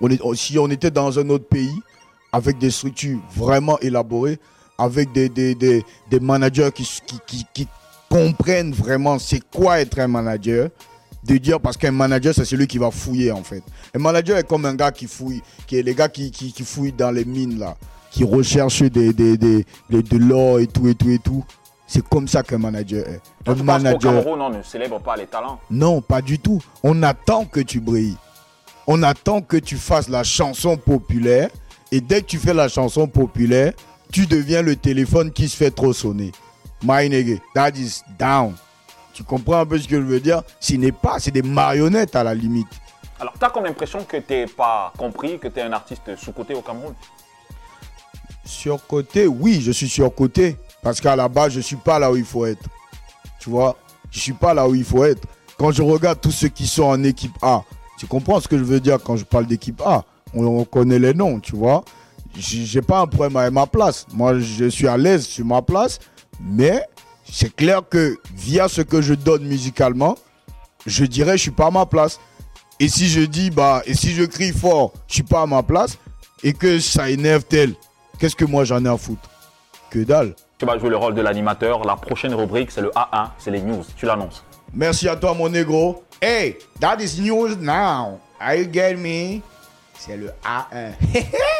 on 0.00 0.08
est, 0.08 0.20
si 0.34 0.58
on 0.58 0.68
était 0.70 0.90
dans 0.90 1.18
un 1.18 1.28
autre 1.28 1.46
pays, 1.46 1.74
avec 2.32 2.58
des 2.58 2.70
structures 2.70 3.18
vraiment 3.34 3.78
élaborées, 3.80 4.38
avec 4.78 5.12
des, 5.12 5.28
des, 5.28 5.54
des, 5.54 5.84
des 6.08 6.20
managers 6.20 6.70
qui, 6.72 6.84
qui, 7.06 7.18
qui, 7.26 7.46
qui 7.52 7.68
comprennent 8.08 8.72
vraiment 8.72 9.18
c'est 9.18 9.40
quoi 9.50 9.80
être 9.80 9.98
un 9.98 10.08
manager, 10.08 10.70
de 11.24 11.36
dire, 11.36 11.60
parce 11.60 11.76
qu'un 11.76 11.90
manager, 11.92 12.34
c'est 12.34 12.44
celui 12.44 12.66
qui 12.66 12.78
va 12.78 12.90
fouiller 12.90 13.30
en 13.32 13.42
fait. 13.42 13.62
Un 13.94 13.98
manager 13.98 14.38
est 14.38 14.46
comme 14.46 14.64
un 14.64 14.74
gars 14.74 14.90
qui 14.92 15.06
fouille, 15.06 15.42
qui 15.66 15.76
est 15.76 15.82
les 15.82 15.94
gars 15.94 16.08
qui, 16.08 16.30
qui, 16.30 16.52
qui 16.52 16.62
fouillent 16.64 16.92
dans 16.92 17.10
les 17.10 17.24
mines 17.24 17.58
là, 17.58 17.76
qui 18.10 18.24
recherchent 18.24 18.82
des, 18.82 19.12
des, 19.12 19.36
des, 19.36 19.66
des- 19.90 20.02
de 20.02 20.16
l'or 20.16 20.58
et 20.60 20.66
tout 20.66 20.88
et 20.88 20.94
tout 20.94 21.10
et 21.10 21.18
tout. 21.18 21.44
C'est 21.86 22.06
comme 22.08 22.28
ça 22.28 22.42
qu'un 22.44 22.58
manager 22.58 23.06
est. 23.06 23.20
Un 23.46 23.54
tu 23.54 23.62
manager. 23.64 23.98
Cameroun, 24.22 24.40
on 24.40 24.50
ne 24.50 24.62
célèbre 24.62 25.00
pas 25.00 25.16
les 25.16 25.26
talents 25.26 25.58
Non, 25.70 26.00
pas 26.00 26.22
du 26.22 26.38
tout. 26.38 26.62
On 26.84 27.02
attend 27.02 27.44
que 27.44 27.58
tu 27.60 27.80
brilles. 27.80 28.16
On 28.86 29.02
attend 29.02 29.40
que 29.42 29.56
tu 29.56 29.76
fasses 29.76 30.08
la 30.08 30.22
chanson 30.22 30.76
populaire. 30.76 31.50
Et 31.92 32.00
dès 32.00 32.22
que 32.22 32.26
tu 32.26 32.38
fais 32.38 32.54
la 32.54 32.68
chanson 32.68 33.08
populaire, 33.08 33.72
tu 34.12 34.26
deviens 34.26 34.62
le 34.62 34.76
téléphone 34.76 35.32
qui 35.32 35.48
se 35.48 35.56
fait 35.56 35.72
trop 35.72 35.92
sonner. 35.92 36.30
My 36.82 37.08
nigga, 37.08 37.38
that 37.54 37.70
is 37.76 38.02
down. 38.18 38.54
Tu 39.20 39.24
comprends 39.24 39.58
un 39.58 39.66
peu 39.66 39.78
ce 39.78 39.86
que 39.86 39.96
je 39.96 40.06
veux 40.06 40.18
dire? 40.18 40.40
Ce 40.60 40.72
n'est 40.76 40.92
pas, 40.92 41.18
c'est 41.18 41.30
des 41.30 41.42
marionnettes 41.42 42.16
à 42.16 42.24
la 42.24 42.34
limite. 42.34 42.70
Alors, 43.20 43.34
tu 43.38 43.44
as 43.44 43.50
comme 43.50 43.64
l'impression 43.64 44.02
que 44.02 44.16
tu 44.16 44.32
n'es 44.32 44.46
pas 44.46 44.94
compris, 44.96 45.38
que 45.38 45.46
tu 45.48 45.58
es 45.58 45.62
un 45.62 45.74
artiste 45.74 46.16
sous-côté 46.16 46.54
au 46.54 46.62
Cameroun? 46.62 46.94
Surcoté, 48.46 49.26
oui, 49.26 49.60
je 49.60 49.72
suis 49.72 49.90
surcoté. 49.90 50.56
Parce 50.82 51.02
qu'à 51.02 51.14
la 51.16 51.28
base, 51.28 51.52
je 51.52 51.58
ne 51.58 51.62
suis 51.62 51.76
pas 51.76 51.98
là 51.98 52.10
où 52.10 52.16
il 52.16 52.24
faut 52.24 52.46
être. 52.46 52.64
Tu 53.38 53.50
vois? 53.50 53.76
Je 54.10 54.16
ne 54.16 54.22
suis 54.22 54.32
pas 54.32 54.54
là 54.54 54.66
où 54.66 54.74
il 54.74 54.84
faut 54.84 55.04
être. 55.04 55.28
Quand 55.58 55.70
je 55.70 55.82
regarde 55.82 56.18
tous 56.18 56.30
ceux 56.30 56.48
qui 56.48 56.66
sont 56.66 56.84
en 56.84 57.04
équipe 57.04 57.34
A, 57.42 57.62
tu 57.98 58.06
comprends 58.06 58.40
ce 58.40 58.48
que 58.48 58.56
je 58.56 58.64
veux 58.64 58.80
dire 58.80 58.96
quand 59.04 59.18
je 59.18 59.24
parle 59.24 59.44
d'équipe 59.44 59.82
A? 59.84 60.02
On, 60.32 60.46
on 60.46 60.64
connaît 60.64 60.98
les 60.98 61.12
noms, 61.12 61.40
tu 61.40 61.56
vois? 61.56 61.84
J'ai 62.34 62.80
pas 62.80 63.00
un 63.00 63.06
problème 63.06 63.36
avec 63.36 63.52
ma 63.52 63.66
place. 63.66 64.06
Moi, 64.14 64.38
je 64.38 64.70
suis 64.70 64.88
à 64.88 64.96
l'aise 64.96 65.26
sur 65.26 65.44
ma 65.44 65.60
place. 65.60 65.98
Mais 66.40 66.82
c'est 67.30 67.54
clair 67.54 67.82
que 67.88 68.18
via 68.34 68.68
ce 68.68 68.82
que 68.82 69.00
je 69.00 69.14
donne 69.14 69.44
musicalement, 69.44 70.16
je 70.86 71.04
dirais 71.04 71.36
je 71.36 71.42
suis 71.42 71.50
pas 71.50 71.66
à 71.66 71.70
ma 71.70 71.86
place. 71.86 72.20
Et 72.78 72.88
si 72.88 73.08
je 73.08 73.20
dis, 73.20 73.50
bah, 73.50 73.82
et 73.84 73.94
si 73.94 74.12
je 74.12 74.24
crie 74.24 74.52
fort, 74.52 74.94
je 75.06 75.14
suis 75.14 75.22
pas 75.22 75.42
à 75.42 75.46
ma 75.46 75.62
place, 75.62 75.98
et 76.42 76.54
que 76.54 76.78
ça 76.80 77.10
énerve 77.10 77.44
tel, 77.44 77.74
qu'est-ce 78.18 78.34
que 78.34 78.46
moi 78.46 78.64
j'en 78.64 78.82
ai 78.84 78.88
à 78.88 78.96
foutre? 78.96 79.28
Que 79.90 79.98
dalle. 79.98 80.34
Tu 80.58 80.64
vas 80.64 80.78
jouer 80.78 80.90
le 80.90 80.96
rôle 80.96 81.14
de 81.14 81.20
l'animateur. 81.20 81.84
La 81.84 81.96
prochaine 81.96 82.34
rubrique, 82.34 82.70
c'est 82.70 82.80
le 82.80 82.90
A1, 82.90 83.30
c'est 83.38 83.50
les 83.50 83.60
news. 83.60 83.84
Tu 83.96 84.06
l'annonces. 84.06 84.44
Merci 84.72 85.08
à 85.08 85.16
toi, 85.16 85.34
mon 85.34 85.48
négro. 85.48 86.04
Hey, 86.22 86.56
that 86.80 86.98
is 87.00 87.20
news 87.20 87.56
now. 87.56 88.20
Are 88.38 88.54
you 88.54 88.66
get 88.72 88.94
me? 88.96 89.42
C'est 89.98 90.16
le 90.16 90.30
A1. 90.44 90.92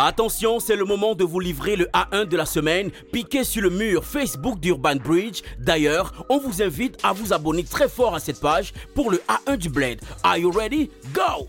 Attention, 0.00 0.60
c'est 0.60 0.76
le 0.76 0.84
moment 0.84 1.16
de 1.16 1.24
vous 1.24 1.40
livrer 1.40 1.74
le 1.74 1.86
A1 1.86 2.26
de 2.26 2.36
la 2.36 2.46
semaine, 2.46 2.92
piqué 3.12 3.42
sur 3.42 3.62
le 3.62 3.70
mur 3.70 4.04
Facebook 4.04 4.60
d'Urban 4.60 4.94
Bridge. 4.94 5.42
D'ailleurs, 5.58 6.24
on 6.28 6.38
vous 6.38 6.62
invite 6.62 6.96
à 7.02 7.12
vous 7.12 7.32
abonner 7.32 7.64
très 7.64 7.88
fort 7.88 8.14
à 8.14 8.20
cette 8.20 8.38
page 8.38 8.72
pour 8.94 9.10
le 9.10 9.20
A1 9.28 9.56
du 9.56 9.68
Blade. 9.68 9.98
Are 10.22 10.38
you 10.38 10.52
ready? 10.52 10.88
Go! 11.12 11.48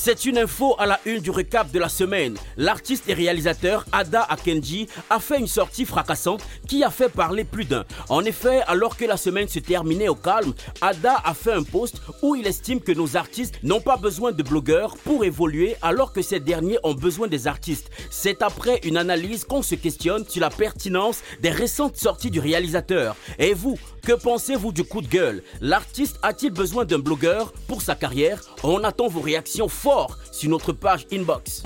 C'est 0.00 0.26
une 0.26 0.38
info 0.38 0.76
à 0.78 0.86
la 0.86 1.00
une 1.06 1.18
du 1.18 1.30
récap 1.30 1.72
de 1.72 1.78
la 1.80 1.88
semaine. 1.88 2.38
L'artiste 2.56 3.08
et 3.08 3.14
réalisateur 3.14 3.84
Ada 3.90 4.22
Akenji 4.22 4.86
a 5.10 5.18
fait 5.18 5.40
une 5.40 5.48
sortie 5.48 5.84
fracassante 5.84 6.46
qui 6.68 6.84
a 6.84 6.90
fait 6.90 7.08
parler 7.08 7.42
plus 7.42 7.64
d'un. 7.64 7.84
En 8.08 8.24
effet, 8.24 8.62
alors 8.68 8.96
que 8.96 9.04
la 9.04 9.16
semaine 9.16 9.48
se 9.48 9.58
terminait 9.58 10.08
au 10.08 10.14
calme, 10.14 10.54
Ada 10.80 11.16
a 11.24 11.34
fait 11.34 11.52
un 11.52 11.64
post 11.64 12.00
où 12.22 12.36
il 12.36 12.46
estime 12.46 12.80
que 12.80 12.92
nos 12.92 13.16
artistes 13.16 13.58
n'ont 13.64 13.80
pas 13.80 13.96
besoin 13.96 14.30
de 14.30 14.42
blogueurs 14.44 14.96
pour 14.98 15.24
évoluer 15.24 15.74
alors 15.82 16.12
que 16.12 16.22
ces 16.22 16.38
derniers 16.38 16.78
ont 16.84 16.94
besoin 16.94 17.26
des 17.26 17.48
artistes. 17.48 17.90
C'est 18.08 18.40
après 18.42 18.80
une 18.84 18.98
analyse 18.98 19.44
qu'on 19.44 19.62
se 19.62 19.74
questionne 19.74 20.24
sur 20.28 20.40
la 20.40 20.50
pertinence 20.50 21.22
des 21.42 21.50
récentes 21.50 21.96
sorties 21.96 22.30
du 22.30 22.38
réalisateur. 22.38 23.16
Et 23.40 23.52
vous, 23.52 23.76
que 24.08 24.14
pensez-vous 24.14 24.72
du 24.72 24.84
coup 24.84 25.02
de 25.02 25.06
gueule? 25.06 25.42
L'artiste 25.60 26.18
a-t-il 26.22 26.50
besoin 26.50 26.86
d'un 26.86 26.98
blogueur 26.98 27.52
pour 27.66 27.82
sa 27.82 27.94
carrière? 27.94 28.40
On 28.62 28.82
attend 28.82 29.06
vos 29.06 29.20
réactions 29.20 29.68
fortes 29.68 30.18
sur 30.32 30.48
notre 30.48 30.72
page 30.72 31.06
inbox. 31.12 31.62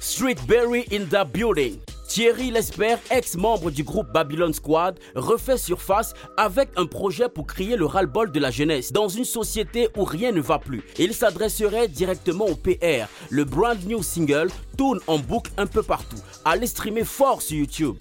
Street 0.00 0.36
Berry 0.48 0.86
in 0.90 1.04
the 1.04 1.30
building. 1.30 1.76
Thierry 2.08 2.50
Lesper, 2.50 2.96
ex-membre 3.10 3.70
du 3.70 3.84
groupe 3.84 4.10
Babylon 4.14 4.54
Squad, 4.54 4.98
refait 5.14 5.58
surface 5.58 6.14
avec 6.38 6.70
un 6.76 6.86
projet 6.86 7.28
pour 7.28 7.46
crier 7.46 7.76
le 7.76 7.84
ras-le-bol 7.84 8.32
de 8.32 8.40
la 8.40 8.50
jeunesse 8.50 8.90
dans 8.90 9.08
une 9.08 9.26
société 9.26 9.90
où 9.94 10.04
rien 10.04 10.32
ne 10.32 10.40
va 10.40 10.58
plus. 10.58 10.84
Il 10.98 11.12
s'adresserait 11.12 11.88
directement 11.88 12.46
au 12.46 12.54
PR. 12.54 13.08
Le 13.28 13.44
brand 13.44 13.76
new 13.84 14.02
single 14.02 14.48
tourne 14.78 15.00
en 15.06 15.18
boucle 15.18 15.50
un 15.58 15.66
peu 15.66 15.82
partout. 15.82 16.16
Allez 16.46 16.66
streamer 16.66 17.04
fort 17.04 17.42
sur 17.42 17.58
YouTube. 17.58 17.96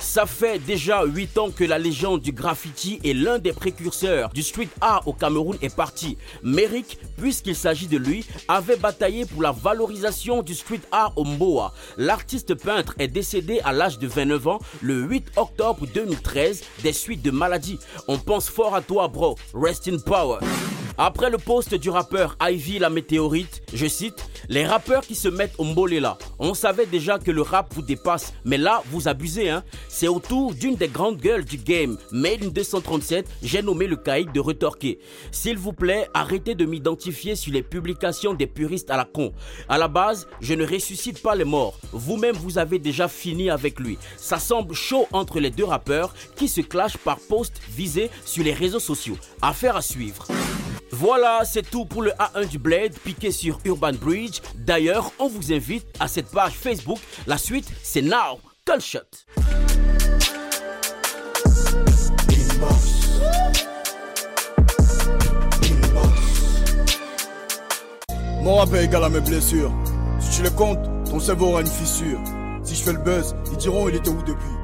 Ça 0.00 0.24
fait 0.24 0.58
déjà 0.58 1.04
8 1.04 1.38
ans 1.38 1.50
que 1.50 1.62
la 1.62 1.78
légende 1.78 2.22
du 2.22 2.32
graffiti 2.32 2.98
et 3.04 3.12
l'un 3.12 3.38
des 3.38 3.52
précurseurs 3.52 4.30
du 4.30 4.42
street 4.42 4.70
art 4.80 5.06
au 5.06 5.12
Cameroun 5.12 5.56
est 5.60 5.74
parti. 5.74 6.16
Merrick, 6.42 6.98
puisqu'il 7.18 7.54
s'agit 7.54 7.86
de 7.86 7.98
lui, 7.98 8.24
avait 8.48 8.76
bataillé 8.76 9.26
pour 9.26 9.42
la 9.42 9.52
valorisation 9.52 10.42
du 10.42 10.54
street 10.54 10.80
art 10.90 11.12
au 11.16 11.24
Mboa. 11.24 11.74
L'artiste 11.98 12.54
peintre 12.54 12.94
est 12.98 13.08
décédé 13.08 13.60
à 13.62 13.72
l'âge 13.72 13.98
de 13.98 14.08
29 14.08 14.48
ans 14.48 14.58
le 14.80 15.02
8 15.02 15.32
octobre 15.36 15.86
2013 15.92 16.62
des 16.82 16.92
suites 16.92 17.22
de 17.22 17.30
maladies. 17.30 17.78
On 18.08 18.18
pense 18.18 18.48
fort 18.48 18.74
à 18.74 18.80
toi, 18.80 19.06
bro. 19.06 19.36
Rest 19.54 19.86
in 19.86 19.98
power. 19.98 20.38
Après 20.98 21.30
le 21.30 21.38
post 21.38 21.74
du 21.74 21.90
rappeur 21.90 22.36
Ivy 22.42 22.78
la 22.78 22.90
météorite, 22.90 23.62
je 23.72 23.86
cite, 23.86 24.28
les 24.48 24.66
rappeurs 24.66 25.02
qui 25.02 25.14
se 25.14 25.28
mettent 25.28 25.54
au 25.58 25.86
là, 25.86 26.18
on 26.38 26.54
savait 26.54 26.86
déjà 26.86 27.18
que 27.18 27.30
le 27.30 27.42
rap 27.42 27.72
vous 27.74 27.82
dépasse, 27.82 28.34
mais 28.44 28.58
là 28.58 28.82
vous 28.90 29.08
abusez 29.08 29.48
hein. 29.48 29.64
C'est 29.88 30.08
autour 30.08 30.54
d'une 30.54 30.74
des 30.74 30.88
grandes 30.88 31.18
gueules 31.18 31.44
du 31.44 31.56
game, 31.56 31.96
Made 32.12 32.44
in 32.44 32.48
237, 32.48 33.26
j'ai 33.42 33.62
nommé 33.62 33.86
le 33.86 33.96
caïd 33.96 34.32
de 34.32 34.40
retorquer. 34.40 34.98
S'il 35.30 35.56
vous 35.56 35.72
plaît, 35.72 36.08
arrêtez 36.12 36.54
de 36.54 36.66
m'identifier 36.66 37.34
sur 37.34 37.52
les 37.52 37.62
publications 37.62 38.34
des 38.34 38.46
puristes 38.46 38.90
à 38.90 38.96
la 38.96 39.04
con. 39.04 39.32
À 39.68 39.78
la 39.78 39.88
base, 39.88 40.28
je 40.40 40.54
ne 40.54 40.66
ressuscite 40.66 41.22
pas 41.22 41.34
les 41.34 41.44
morts. 41.44 41.78
Vous-même 41.92 42.36
vous 42.36 42.58
avez 42.58 42.78
déjà 42.78 43.08
fini 43.08 43.50
avec 43.50 43.80
lui. 43.80 43.98
Ça 44.16 44.38
semble 44.38 44.74
chaud 44.74 45.06
entre 45.12 45.40
les 45.40 45.50
deux 45.50 45.64
rappeurs 45.64 46.14
qui 46.36 46.48
se 46.48 46.60
clashent 46.60 46.98
par 46.98 47.18
post 47.18 47.60
visé 47.70 48.10
sur 48.24 48.44
les 48.44 48.52
réseaux 48.52 48.80
sociaux. 48.80 49.16
Affaire 49.40 49.76
à 49.76 49.82
suivre. 49.82 50.26
Voilà, 50.92 51.44
c'est 51.44 51.68
tout 51.70 51.84
pour 51.84 52.02
le 52.02 52.10
A1 52.12 52.48
du 52.48 52.58
Blade 52.58 52.92
piqué 52.98 53.30
sur 53.30 53.58
Urban 53.64 53.92
Bridge. 53.92 54.40
D'ailleurs, 54.56 55.12
on 55.18 55.28
vous 55.28 55.52
invite 55.52 55.86
à 56.00 56.08
cette 56.08 56.30
page 56.30 56.52
Facebook. 56.54 56.98
La 57.26 57.38
suite, 57.38 57.70
c'est 57.82 58.02
Now. 58.02 58.40
Call 58.64 58.80
Shot. 58.80 59.00
Mon 68.42 68.56
rap 68.56 68.72
est 68.74 68.84
égal 68.84 69.04
à 69.04 69.08
mes 69.08 69.20
blessures. 69.20 69.70
Si 70.18 70.38
tu 70.38 70.42
les 70.42 70.50
comptes, 70.54 70.80
ton 71.08 71.20
cerveau 71.20 71.48
aura 71.48 71.60
une 71.60 71.66
fissure. 71.66 72.18
Si 72.62 72.74
je 72.74 72.82
fais 72.82 72.92
le 72.92 72.98
buzz, 72.98 73.34
ils 73.50 73.56
diront 73.56 73.88
il 73.88 73.96
était 73.96 74.08
où 74.10 74.22
depuis? 74.22 74.54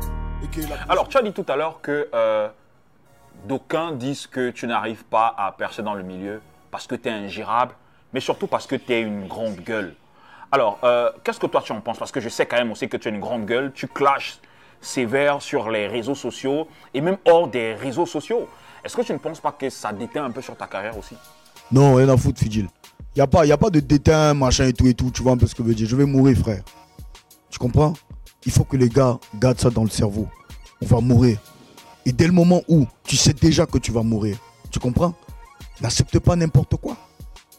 Et 0.45 0.49
qu'il 0.49 0.65
a- 0.73 0.77
Alors, 0.89 1.09
tu 1.09 1.17
as 1.19 1.23
dit 1.23 1.33
tout 1.33 1.45
à 1.49 1.57
l'heure 1.57 1.81
que 1.83 2.09
euh, 2.15 2.49
d'aucuns 3.47 3.93
disent 3.93 4.27
que 4.27 4.51
tu 4.51 4.67
n'arrives 4.67 5.05
pas 5.05 5.35
à 5.39 5.53
percer 5.53 5.83
dans 5.83 5.95
le 5.95 6.03
milieu 6.03 6.41
parce 6.71 6.87
que 6.87 6.95
tu 6.95 7.09
es 7.09 7.13
ingérable, 7.13 7.75
mais 8.13 8.21
surtout 8.21 8.47
parce 8.47 8.67
que 8.67 8.77
tu 8.77 8.93
es 8.93 9.01
une 9.01 9.27
grande 9.27 9.57
gueule. 9.57 9.95
Alors, 10.53 10.79
euh, 10.85 11.11
qu'est-ce 11.25 11.41
que 11.41 11.47
toi 11.47 11.63
tu 11.63 11.73
en 11.73 11.81
penses? 11.81 11.99
Parce 11.99 12.13
que 12.13 12.21
je 12.21 12.29
sais 12.29 12.47
quand 12.47 12.57
même 12.57 12.71
aussi 12.71 12.89
que 12.89 12.97
tu 12.97 13.09
es 13.09 13.11
une 13.11 13.21
grande 13.21 13.47
gueule, 13.47 13.73
tu 13.73 13.89
clashes 13.89 14.39
sévère 14.81 15.43
sur 15.43 15.71
les 15.71 15.87
réseaux 15.87 16.15
sociaux 16.15 16.69
et 16.95 17.01
même 17.01 17.17
hors 17.25 17.49
des 17.49 17.75
réseaux 17.75 18.07
sociaux. 18.07 18.49
Est-ce 18.85 18.97
que 18.97 19.03
tu 19.03 19.13
ne 19.13 19.19
penses 19.19 19.41
pas 19.41 19.53
que 19.53 19.69
ça 19.71 19.93
déteint 19.93 20.25
un 20.25 20.31
peu 20.31 20.43
sur 20.43 20.57
ta 20.57 20.67
carrière 20.67 20.97
aussi? 20.97 21.17
Non, 21.73 21.95
rien 21.95 22.09
à 22.09 22.17
foutre, 22.17 22.39
Fidjil. 22.41 22.69
Y 23.17 23.21
a 23.21 23.27
pas, 23.27 23.51
a 23.51 23.57
pas 23.57 23.71
de 23.71 23.81
déteint, 23.81 24.35
machin 24.35 24.67
et 24.67 24.73
tout 24.73 24.87
et 24.87 24.95
tout. 24.95 25.11
Tu 25.11 25.23
vois 25.23 25.33
un 25.33 25.37
peu 25.37 25.47
ce 25.47 25.55
que 25.55 25.63
je 25.63 25.69
veux 25.69 25.75
dire. 25.75 25.89
Je 25.89 25.97
vais 25.97 26.05
mourir, 26.05 26.37
frère. 26.37 26.63
Tu 27.51 27.59
comprends? 27.59 27.95
Il 28.45 28.53
faut 28.53 28.65
que 28.65 28.77
les 28.77 28.89
gars 28.89 29.19
gardent 29.41 29.59
ça 29.59 29.71
dans 29.71 29.83
le 29.83 29.91
cerveau. 29.91 30.29
On 30.81 30.87
va 30.87 31.01
mourir. 31.01 31.39
Et 32.07 32.13
dès 32.13 32.27
le 32.27 32.33
moment 32.33 32.63
où 32.69 32.87
tu 33.03 33.17
sais 33.17 33.33
déjà 33.33 33.67
que 33.67 33.79
tu 33.79 33.91
vas 33.91 34.05
mourir, 34.05 34.39
tu 34.71 34.79
comprends? 34.79 35.13
N'accepte 35.81 36.21
pas 36.21 36.37
n'importe 36.37 36.77
quoi. 36.77 36.97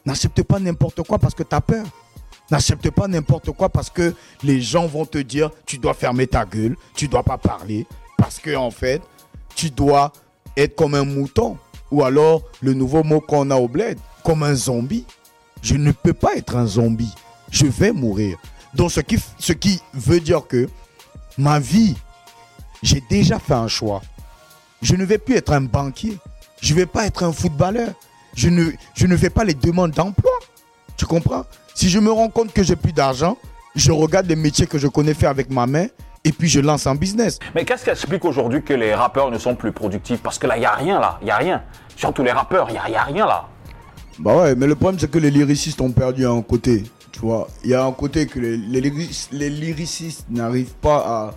N'accepte 0.05 0.41
pas 0.43 0.57
n'importe 0.57 1.03
quoi 1.03 1.19
parce 1.19 1.35
que 1.35 1.43
tu 1.43 1.53
as 1.53 1.59
peur. 1.59 1.85
N'accepte 2.49 2.89
pas 2.91 3.09
n'importe 3.09 3.51
quoi 3.51 3.67
parce 3.67 3.89
que 3.89 4.15
les 4.43 4.61
gens 4.61 4.87
vont 4.87 5.05
te 5.05 5.17
dire 5.17 5.51
tu 5.65 5.77
dois 5.77 5.93
fermer 5.93 6.27
ta 6.27 6.45
gueule, 6.45 6.77
tu 6.95 7.09
dois 7.09 7.23
pas 7.23 7.37
parler 7.37 7.85
parce 8.17 8.39
que 8.39 8.55
en 8.55 8.71
fait, 8.71 9.01
tu 9.53 9.69
dois 9.69 10.13
être 10.55 10.75
comme 10.75 10.95
un 10.95 11.03
mouton 11.03 11.57
ou 11.91 12.05
alors 12.05 12.41
le 12.61 12.73
nouveau 12.73 13.03
mot 13.03 13.19
qu'on 13.19 13.51
a 13.51 13.57
au 13.57 13.67
bled, 13.67 13.99
comme 14.23 14.43
un 14.43 14.55
zombie. 14.55 15.05
Je 15.61 15.75
ne 15.75 15.91
peux 15.91 16.13
pas 16.13 16.35
être 16.35 16.55
un 16.55 16.65
zombie. 16.65 17.13
Je 17.51 17.65
vais 17.65 17.91
mourir. 17.91 18.37
Donc 18.73 18.91
ce 18.91 19.01
qui, 19.01 19.19
ce 19.39 19.51
qui 19.51 19.81
veut 19.93 20.21
dire 20.21 20.47
que 20.47 20.69
ma 21.37 21.59
vie, 21.59 21.97
j'ai 22.81 23.03
déjà 23.09 23.39
fait 23.39 23.53
un 23.53 23.67
choix. 23.67 24.01
Je 24.81 24.95
ne 24.95 25.05
vais 25.05 25.17
plus 25.17 25.35
être 25.35 25.51
un 25.51 25.61
banquier. 25.61 26.17
Je 26.61 26.73
ne 26.73 26.79
vais 26.79 26.85
pas 26.85 27.05
être 27.05 27.23
un 27.23 27.31
footballeur. 27.31 27.89
Je 28.35 28.49
ne, 28.49 28.71
je 28.95 29.07
ne 29.07 29.17
fais 29.17 29.29
pas 29.29 29.43
les 29.43 29.53
demandes 29.53 29.91
d'emploi. 29.91 30.31
Tu 30.95 31.05
comprends? 31.05 31.45
Si 31.73 31.89
je 31.89 31.99
me 31.99 32.11
rends 32.11 32.29
compte 32.29 32.53
que 32.53 32.63
j'ai 32.63 32.75
plus 32.75 32.93
d'argent, 32.93 33.37
je 33.75 33.91
regarde 33.91 34.27
les 34.27 34.35
métiers 34.35 34.67
que 34.67 34.77
je 34.77 34.87
connais 34.87 35.13
faire 35.13 35.29
avec 35.29 35.49
ma 35.49 35.67
main 35.67 35.87
et 36.23 36.31
puis 36.31 36.49
je 36.49 36.59
lance 36.59 36.87
un 36.87 36.95
business. 36.95 37.37
Mais 37.53 37.63
qu'est-ce 37.65 37.83
qui 37.83 37.89
explique 37.91 38.25
aujourd'hui 38.25 38.63
que 38.63 38.73
les 38.73 38.93
rappeurs 38.95 39.29
ne 39.31 39.37
sont 39.37 39.55
plus 39.55 39.71
productifs? 39.71 40.19
Parce 40.21 40.39
que 40.39 40.47
là, 40.47 40.57
il 40.57 40.61
n'y 40.61 40.65
a 40.65 40.73
rien 40.73 40.99
là, 40.99 41.17
il 41.21 41.25
n'y 41.25 41.31
a 41.31 41.37
rien. 41.37 41.63
Surtout 41.95 42.23
les 42.23 42.31
rappeurs, 42.31 42.67
il 42.69 42.73
n'y 42.73 42.79
a, 42.79 42.89
y 42.89 42.95
a 42.95 43.03
rien 43.03 43.25
là. 43.25 43.47
Bah 44.19 44.35
ouais, 44.35 44.55
mais 44.55 44.65
le 44.65 44.73
problème 44.75 44.99
c'est 44.99 45.09
que 45.11 45.19
les 45.19 45.29
lyricistes 45.29 45.79
ont 45.81 45.91
perdu 45.91 46.25
un 46.25 46.41
côté. 46.41 46.83
Tu 47.11 47.19
vois, 47.19 47.47
il 47.63 47.69
y 47.69 47.75
a 47.75 47.83
un 47.85 47.91
côté 47.91 48.25
que 48.25 48.39
les, 48.39 48.57
les, 48.57 48.81
lyric- 48.81 49.29
les 49.31 49.49
lyricistes 49.49 50.25
n'arrivent 50.29 50.73
pas 50.81 50.97
à, 50.97 51.33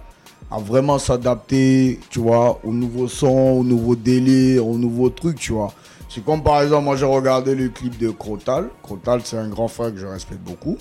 à 0.50 0.59
vraiment 0.59 0.99
s'adapter, 0.99 2.00
tu 2.11 2.19
vois, 2.19 2.59
aux 2.64 2.73
nouveaux 2.73 3.09
sons, 3.09 3.59
aux 3.61 3.64
nouveaux 3.64 3.97
délires, 3.97 4.66
aux 4.66 4.78
nouveaux 4.78 5.11
trucs, 5.11 5.38
tu 5.38 5.52
vois. 5.52 5.73
C'est 6.09 6.25
comme 6.25 6.42
par 6.42 6.61
exemple, 6.61 6.85
moi 6.85 6.97
j'ai 6.97 7.04
regardé 7.04 7.54
le 7.54 7.69
clip 7.69 7.97
de 7.99 8.11
Crotal. 8.11 8.69
Crotal, 8.83 9.21
c'est 9.25 9.38
un 9.38 9.49
grand 9.49 9.69
frère 9.69 9.92
que 9.92 9.99
je 9.99 10.07
respecte 10.07 10.42
beaucoup. 10.42 10.76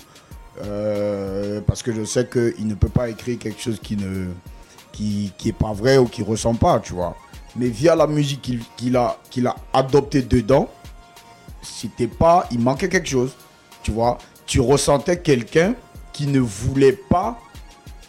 Euh, 0.62 1.60
parce 1.66 1.82
que 1.82 1.92
je 1.92 2.04
sais 2.04 2.26
qu'il 2.26 2.66
ne 2.66 2.74
peut 2.74 2.88
pas 2.88 3.08
écrire 3.08 3.38
quelque 3.38 3.60
chose 3.60 3.78
qui 3.80 3.96
ne 3.96 4.26
qui, 4.92 5.32
qui 5.38 5.50
est 5.50 5.54
pas 5.54 5.72
vrai 5.72 5.98
ou 5.98 6.06
qui 6.06 6.22
ressemble 6.22 6.58
pas, 6.58 6.80
tu 6.80 6.92
vois. 6.92 7.16
Mais 7.54 7.68
via 7.68 7.94
la 7.94 8.08
musique 8.08 8.42
qu'il 8.42 8.60
qu'il 8.76 8.96
a, 8.96 9.18
qu'il 9.30 9.46
a 9.46 9.54
adoptée 9.72 10.22
dedans, 10.22 10.68
c'était 11.62 12.08
pas, 12.08 12.46
il 12.50 12.58
manquait 12.58 12.88
quelque 12.88 13.08
chose, 13.08 13.36
tu 13.84 13.92
vois. 13.92 14.18
Tu 14.46 14.60
ressentais 14.60 15.20
quelqu'un 15.20 15.74
qui 16.12 16.26
ne 16.26 16.40
voulait 16.40 16.98
pas 17.08 17.38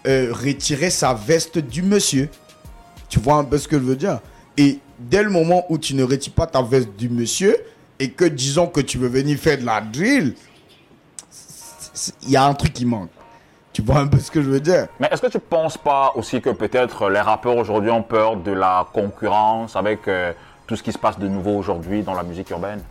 euh, 0.07 0.31
retirer 0.33 0.89
sa 0.89 1.13
veste 1.13 1.57
du 1.59 1.83
monsieur. 1.83 2.29
Tu 3.09 3.19
vois 3.19 3.35
un 3.35 3.43
peu 3.43 3.57
ce 3.57 3.67
que 3.67 3.77
je 3.77 3.83
veux 3.83 3.95
dire? 3.95 4.19
Et 4.57 4.79
dès 4.99 5.23
le 5.23 5.29
moment 5.29 5.65
où 5.69 5.77
tu 5.77 5.93
ne 5.95 6.03
retires 6.03 6.33
pas 6.33 6.47
ta 6.47 6.61
veste 6.61 6.89
du 6.97 7.09
monsieur 7.09 7.55
et 7.99 8.09
que 8.11 8.25
disons 8.25 8.67
que 8.67 8.81
tu 8.81 8.97
veux 8.97 9.07
venir 9.09 9.37
faire 9.37 9.57
de 9.57 9.65
la 9.65 9.81
drill, 9.81 10.35
il 12.23 12.29
y 12.31 12.37
a 12.37 12.45
un 12.45 12.53
truc 12.53 12.73
qui 12.73 12.85
manque. 12.85 13.09
Tu 13.73 13.81
vois 13.81 13.99
un 13.99 14.07
peu 14.07 14.19
ce 14.19 14.29
que 14.29 14.41
je 14.41 14.49
veux 14.49 14.59
dire? 14.59 14.87
Mais 14.99 15.07
est-ce 15.11 15.21
que 15.21 15.27
tu 15.27 15.37
ne 15.37 15.41
penses 15.41 15.77
pas 15.77 16.11
aussi 16.15 16.41
que 16.41 16.49
peut-être 16.49 17.09
les 17.09 17.21
rappeurs 17.21 17.55
aujourd'hui 17.55 17.89
ont 17.91 18.03
peur 18.03 18.35
de 18.37 18.51
la 18.51 18.85
concurrence 18.93 19.75
avec 19.75 20.07
euh, 20.07 20.33
tout 20.67 20.75
ce 20.75 20.83
qui 20.83 20.91
se 20.91 20.97
passe 20.97 21.17
de 21.17 21.27
nouveau 21.27 21.51
aujourd'hui 21.57 22.03
dans 22.03 22.13
la 22.13 22.23
musique 22.23 22.49
urbaine? 22.49 22.81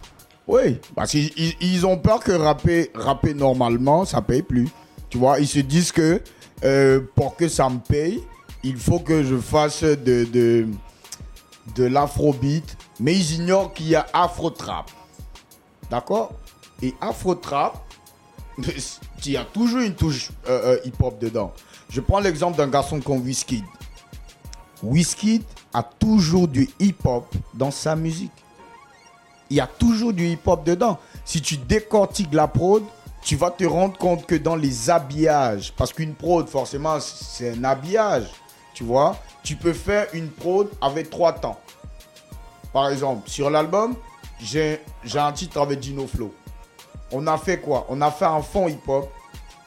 Oui, 0.46 0.80
parce 0.94 1.10
qu'ils 1.10 1.30
ils- 1.36 1.54
ils 1.60 1.86
ont 1.86 1.98
peur 1.98 2.20
que 2.20 2.32
rapper, 2.32 2.90
rapper 2.94 3.34
normalement, 3.34 4.04
ça 4.06 4.22
paye 4.22 4.42
plus. 4.42 4.68
Tu 5.10 5.18
vois, 5.18 5.38
ils 5.38 5.46
se 5.46 5.58
disent 5.58 5.92
que 5.92 6.22
euh, 6.64 7.00
pour 7.14 7.36
que 7.36 7.48
ça 7.48 7.68
me 7.68 7.78
paye, 7.78 8.22
il 8.62 8.76
faut 8.76 8.98
que 8.98 9.22
je 9.22 9.36
fasse 9.36 9.82
de, 9.82 10.24
de, 10.24 10.66
de 11.74 11.84
l'afrobeat. 11.84 12.76
Mais 12.98 13.14
ils 13.16 13.36
ignorent 13.36 13.72
qu'il 13.72 13.88
y 13.88 13.96
a 13.96 14.06
afro-trap. 14.12 14.90
D'accord? 15.90 16.32
Et 16.82 16.94
afro-trap, 17.00 17.82
il 18.58 19.32
y 19.32 19.36
a 19.36 19.44
toujours 19.44 19.80
une 19.80 19.94
touche 19.94 20.30
euh, 20.48 20.76
euh, 20.76 20.80
hip-hop 20.84 21.18
dedans. 21.18 21.52
Je 21.88 22.00
prends 22.00 22.20
l'exemple 22.20 22.58
d'un 22.58 22.68
garçon 22.68 23.00
comme 23.00 23.22
Wizkid. 23.22 23.64
Wizkid 24.82 25.42
a 25.72 25.82
toujours 25.82 26.46
du 26.46 26.68
hip-hop 26.78 27.34
dans 27.54 27.70
sa 27.70 27.96
musique 27.96 28.32
il 29.50 29.56
y 29.56 29.60
a 29.60 29.66
toujours 29.66 30.12
du 30.12 30.26
hip-hop 30.26 30.64
dedans. 30.64 30.98
Si 31.24 31.42
tu 31.42 31.56
décortiques 31.56 32.32
la 32.32 32.46
prod, 32.46 32.84
tu 33.22 33.36
vas 33.36 33.50
te 33.50 33.64
rendre 33.64 33.96
compte 33.98 34.26
que 34.26 34.34
dans 34.34 34.56
les 34.56 34.90
habillages, 34.90 35.72
parce 35.76 35.92
qu'une 35.92 36.14
prod, 36.14 36.48
forcément, 36.48 36.98
c'est 37.00 37.56
un 37.56 37.64
habillage, 37.64 38.28
tu 38.74 38.84
vois, 38.84 39.16
tu 39.42 39.56
peux 39.56 39.72
faire 39.72 40.06
une 40.12 40.28
prod 40.28 40.68
avec 40.80 41.10
trois 41.10 41.32
temps. 41.32 41.60
Par 42.72 42.88
exemple, 42.88 43.28
sur 43.28 43.50
l'album, 43.50 43.94
j'ai 44.40 44.80
un 45.14 45.32
titre 45.32 45.60
avec 45.60 45.80
Dino 45.80 46.06
Flow. 46.06 46.32
On 47.12 47.26
a 47.26 47.36
fait 47.36 47.58
quoi? 47.58 47.86
On 47.88 48.00
a 48.00 48.10
fait 48.10 48.24
un 48.24 48.40
fond 48.40 48.68
hip-hop, 48.68 49.10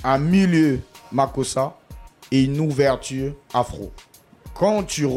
un 0.04 0.18
milieu 0.18 0.80
Makossa 1.12 1.76
et 2.32 2.44
une 2.44 2.60
ouverture 2.60 3.34
afro. 3.54 3.92
Quand 4.56 4.84
tu, 4.84 5.08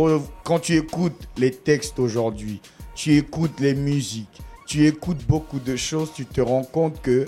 quand 0.45 0.59
tu 0.59 0.77
écoutes 0.77 1.29
les 1.37 1.53
textes 1.53 1.99
aujourd'hui, 1.99 2.61
tu 2.95 3.17
écoutes 3.17 3.61
les 3.61 3.75
musiques, 3.75 4.43
tu 4.67 4.87
écoutes 4.87 5.25
beaucoup 5.27 5.59
de 5.59 5.77
choses, 5.77 6.13
tu 6.13 6.27
te 6.27 6.41
rends 6.41 6.65
compte 6.65 7.01
que 7.01 7.27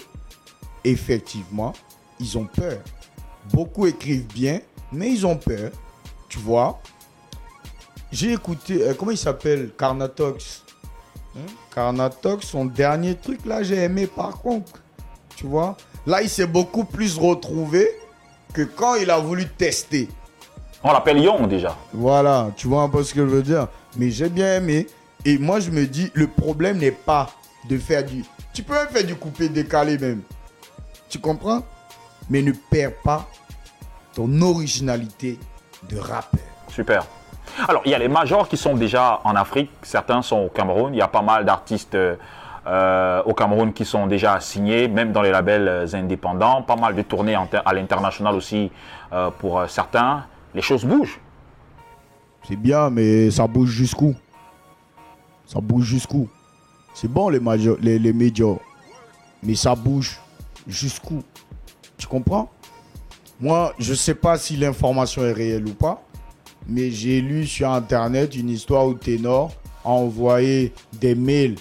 effectivement, 0.85 1.73
ils 2.21 2.37
ont 2.39 2.45
peur. 2.47 2.79
Beaucoup 3.53 3.87
écrivent 3.87 4.27
bien, 4.27 4.61
mais 4.93 5.11
ils 5.11 5.27
ont 5.27 5.37
peur. 5.37 5.71
tu 6.29 6.39
vois? 6.39 6.81
J'ai 8.11 8.33
écouté, 8.33 8.83
euh, 8.83 8.95
comment 8.95 9.11
il 9.11 9.19
s'appelle? 9.19 9.71
Carnatox. 9.79 10.65
Hein? 11.37 11.53
Carnatox, 11.75 12.47
son 12.47 12.65
dernier 12.65 13.15
truc 13.15 13.45
là, 13.45 13.63
j'ai 13.63 13.77
aimé 13.77 14.07
par 14.07 14.39
contre. 14.41 14.73
Tu 15.37 15.47
vois? 15.47 15.77
Là, 16.07 16.23
il 16.23 16.29
s'est 16.29 16.47
beaucoup 16.47 16.85
plus 16.85 17.19
retrouvé 17.19 17.89
que 18.53 18.63
quand 18.63 18.95
il 18.95 19.11
a 19.11 19.19
voulu 19.19 19.47
tester. 19.47 20.09
On 20.83 20.93
l'appelle 20.93 21.19
Young 21.19 21.49
déjà. 21.49 21.77
Voilà, 21.93 22.51
tu 22.57 22.67
vois 22.67 22.83
un 22.83 22.89
peu 22.89 23.03
ce 23.03 23.13
que 23.13 23.21
je 23.21 23.31
veux 23.31 23.43
dire. 23.43 23.69
Mais 23.97 24.11
j'ai 24.11 24.29
bien 24.29 24.57
aimé. 24.57 24.87
Et 25.25 25.37
moi, 25.37 25.61
je 25.61 25.71
me 25.71 25.87
dis, 25.87 26.11
le 26.15 26.29
problème 26.29 26.79
n'est 26.79 26.93
pas 26.93 27.31
de 27.69 27.77
faire 27.77 28.05
du. 28.05 28.25
Tu 28.55 28.63
peux 28.63 28.75
même 28.75 28.89
faire 28.89 29.05
du 29.05 29.17
coupé 29.17 29.49
décalé 29.49 29.99
même. 29.99 30.23
Tu 31.09 31.19
comprends? 31.19 31.63
Mais 32.29 32.43
ne 32.43 32.53
perds 32.53 32.97
pas 33.03 33.27
ton 34.15 34.43
originalité 34.43 35.39
de 35.89 35.99
rappeur. 35.99 36.41
Super. 36.69 37.07
Alors, 37.67 37.83
il 37.87 37.91
y 37.91 37.95
a 37.95 37.99
les 37.99 38.09
majors 38.09 38.49
qui 38.49 38.57
sont 38.57 38.75
déjà 38.75 39.21
en 39.25 39.35
Afrique, 39.35 39.71
certains 39.83 40.23
sont 40.23 40.41
au 40.41 40.49
Cameroun. 40.49 40.93
Il 40.95 40.99
y 40.99 41.03
a 41.03 41.09
pas 41.09 41.23
mal 41.23 41.45
d'artistes 41.45 41.97
euh, 41.97 43.23
au 43.25 43.33
Cameroun 43.33 43.73
qui 43.73 43.85
sont 43.85 44.07
déjà 44.07 44.39
signés, 44.41 44.87
même 44.89 45.13
dans 45.13 45.23
les 45.23 45.31
labels 45.31 45.67
euh, 45.67 45.87
indépendants. 45.95 46.63
Pas 46.63 46.77
mal 46.77 46.95
de 46.95 47.03
tournées 47.03 47.35
à 47.37 47.73
l'international 47.73 48.35
aussi 48.35 48.71
euh, 49.13 49.31
pour 49.31 49.59
euh, 49.59 49.67
certains. 49.67 50.27
Les 50.55 50.63
choses 50.63 50.85
bougent. 50.85 51.21
C'est 52.47 52.57
bien, 52.57 52.91
mais 52.91 53.31
ça 53.31 53.47
bouge 53.47 53.71
jusqu'où? 53.71 54.15
Ça 55.47 55.61
bouge 55.61 55.85
jusqu'où? 55.85 56.29
C'est 56.93 57.09
bon 57.11 57.29
les, 57.31 57.41
majors, 57.41 57.77
les, 57.81 57.99
les 57.99 58.13
majors, 58.13 58.59
mais 59.43 59.55
ça 59.55 59.75
bouge 59.75 60.21
jusqu'où 60.69 61.23
Tu 61.97 62.07
comprends? 62.07 62.51
Moi, 63.41 63.75
je 63.79 63.95
sais 63.95 64.15
pas 64.15 64.39
si 64.39 64.57
l'information 64.57 65.25
est 65.25 65.33
réelle 65.33 65.67
ou 65.67 65.75
pas, 65.75 66.05
mais 66.69 66.91
j'ai 66.91 67.21
lu 67.21 67.47
sur 67.47 67.71
Internet 67.71 68.37
une 68.37 68.51
histoire 68.51 68.87
où 68.87 68.95
Ténor 68.95 69.53
a 69.85 69.89
envoyé 69.89 70.73
des 70.93 71.15
mails 71.15 71.57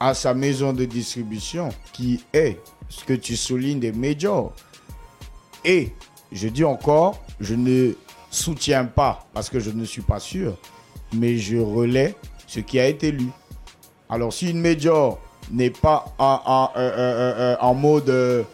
à 0.00 0.14
sa 0.14 0.34
maison 0.34 0.72
de 0.72 0.84
distribution 0.84 1.68
qui 1.92 2.22
est 2.32 2.58
ce 2.88 3.04
que 3.04 3.12
tu 3.12 3.36
soulignes 3.36 3.80
des 3.80 3.92
majors. 3.92 4.52
Et 5.64 5.92
je 6.32 6.48
dis 6.48 6.64
encore, 6.64 7.22
je 7.40 7.54
ne 7.54 7.92
soutiens 8.30 8.84
pas 8.84 9.26
parce 9.32 9.48
que 9.48 9.60
je 9.60 9.70
ne 9.70 9.84
suis 9.84 10.02
pas 10.02 10.20
sûr, 10.20 10.56
mais 11.14 11.36
je 11.36 11.56
relais 11.58 12.14
ce 12.46 12.60
qui 12.60 12.80
a 12.80 12.86
été 12.88 13.12
lu. 13.12 13.28
Alors 14.08 14.32
si 14.32 14.50
une 14.50 14.60
major 14.60 15.18
n'est 15.50 15.70
pas 15.70 16.04
euh, 16.20 16.66
euh, 16.76 17.34
euh, 17.38 17.56
en 17.60 17.74
mode 17.74 18.46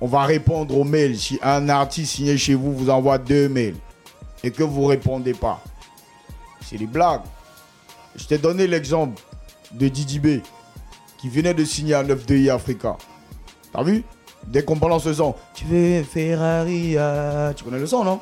on 0.00 0.06
va 0.06 0.24
répondre 0.24 0.76
aux 0.76 0.84
mails, 0.84 1.16
si 1.18 1.38
un 1.42 1.68
artiste 1.68 2.16
signé 2.16 2.36
chez 2.36 2.54
vous 2.54 2.74
vous 2.74 2.90
envoie 2.90 3.16
deux 3.16 3.48
mails 3.48 3.76
et 4.42 4.50
que 4.50 4.62
vous 4.62 4.84
répondez 4.84 5.32
pas, 5.32 5.60
c'est 6.60 6.76
des 6.76 6.86
blagues. 6.86 7.22
Je 8.14 8.26
t'ai 8.26 8.36
donné 8.36 8.66
l'exemple 8.66 9.20
de 9.72 9.88
Didi 9.88 10.18
B 10.18 10.40
qui 11.18 11.28
venait 11.28 11.54
de 11.54 11.64
signer 11.64 11.94
à 11.94 12.02
9 12.02 12.22
Africa. 12.50 12.96
T'as 13.72 13.82
vu? 13.82 14.04
Dès 14.46 14.62
qu'on 14.62 14.76
balance 14.76 15.06
le 15.06 15.14
son, 15.14 15.34
tu 15.54 15.64
veux 15.64 16.02
Ferrari, 16.02 16.98
euh, 16.98 17.54
tu 17.54 17.64
connais 17.64 17.78
le 17.78 17.86
son, 17.86 18.04
non 18.04 18.20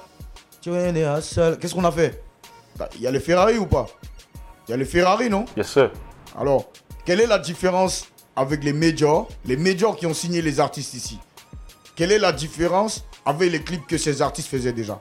Tu 0.61 0.71
veux 0.71 0.87
une. 0.88 0.95
Qu'est-ce 0.95 1.75
qu'on 1.75 1.85
a 1.85 1.90
fait? 1.90 2.23
Il 2.95 3.02
y 3.02 3.07
a 3.09 3.11
les 3.11 3.19
Ferrari 3.19 3.59
ou 3.59 3.66
pas? 3.66 3.87
Il 4.69 4.71
y 4.71 4.75
a 4.75 4.76
les 4.76 4.85
Ferrari, 4.85 5.28
non? 5.28 5.47
Yes, 5.57 5.69
sir. 5.69 5.90
Alors, 6.39 6.67
quelle 7.05 7.21
est 7.21 7.27
la 7.27 7.39
différence 7.39 8.09
avec 8.37 8.65
les 8.65 8.73
majors, 8.73 9.29
les 9.45 9.57
majors 9.57 9.97
qui 9.97 10.07
ont 10.07 10.15
signé 10.15 10.41
les 10.41 10.61
artistes 10.61 10.95
ici? 10.95 11.19
Quelle 11.95 12.12
est 12.12 12.19
la 12.19 12.33
différence 12.33 13.05
avec 13.27 13.53
les 13.53 13.61
clips 13.61 13.87
que 13.87 13.99
ces 13.99 14.23
artistes 14.23 14.49
faisaient 14.49 14.73
déjà? 14.73 14.99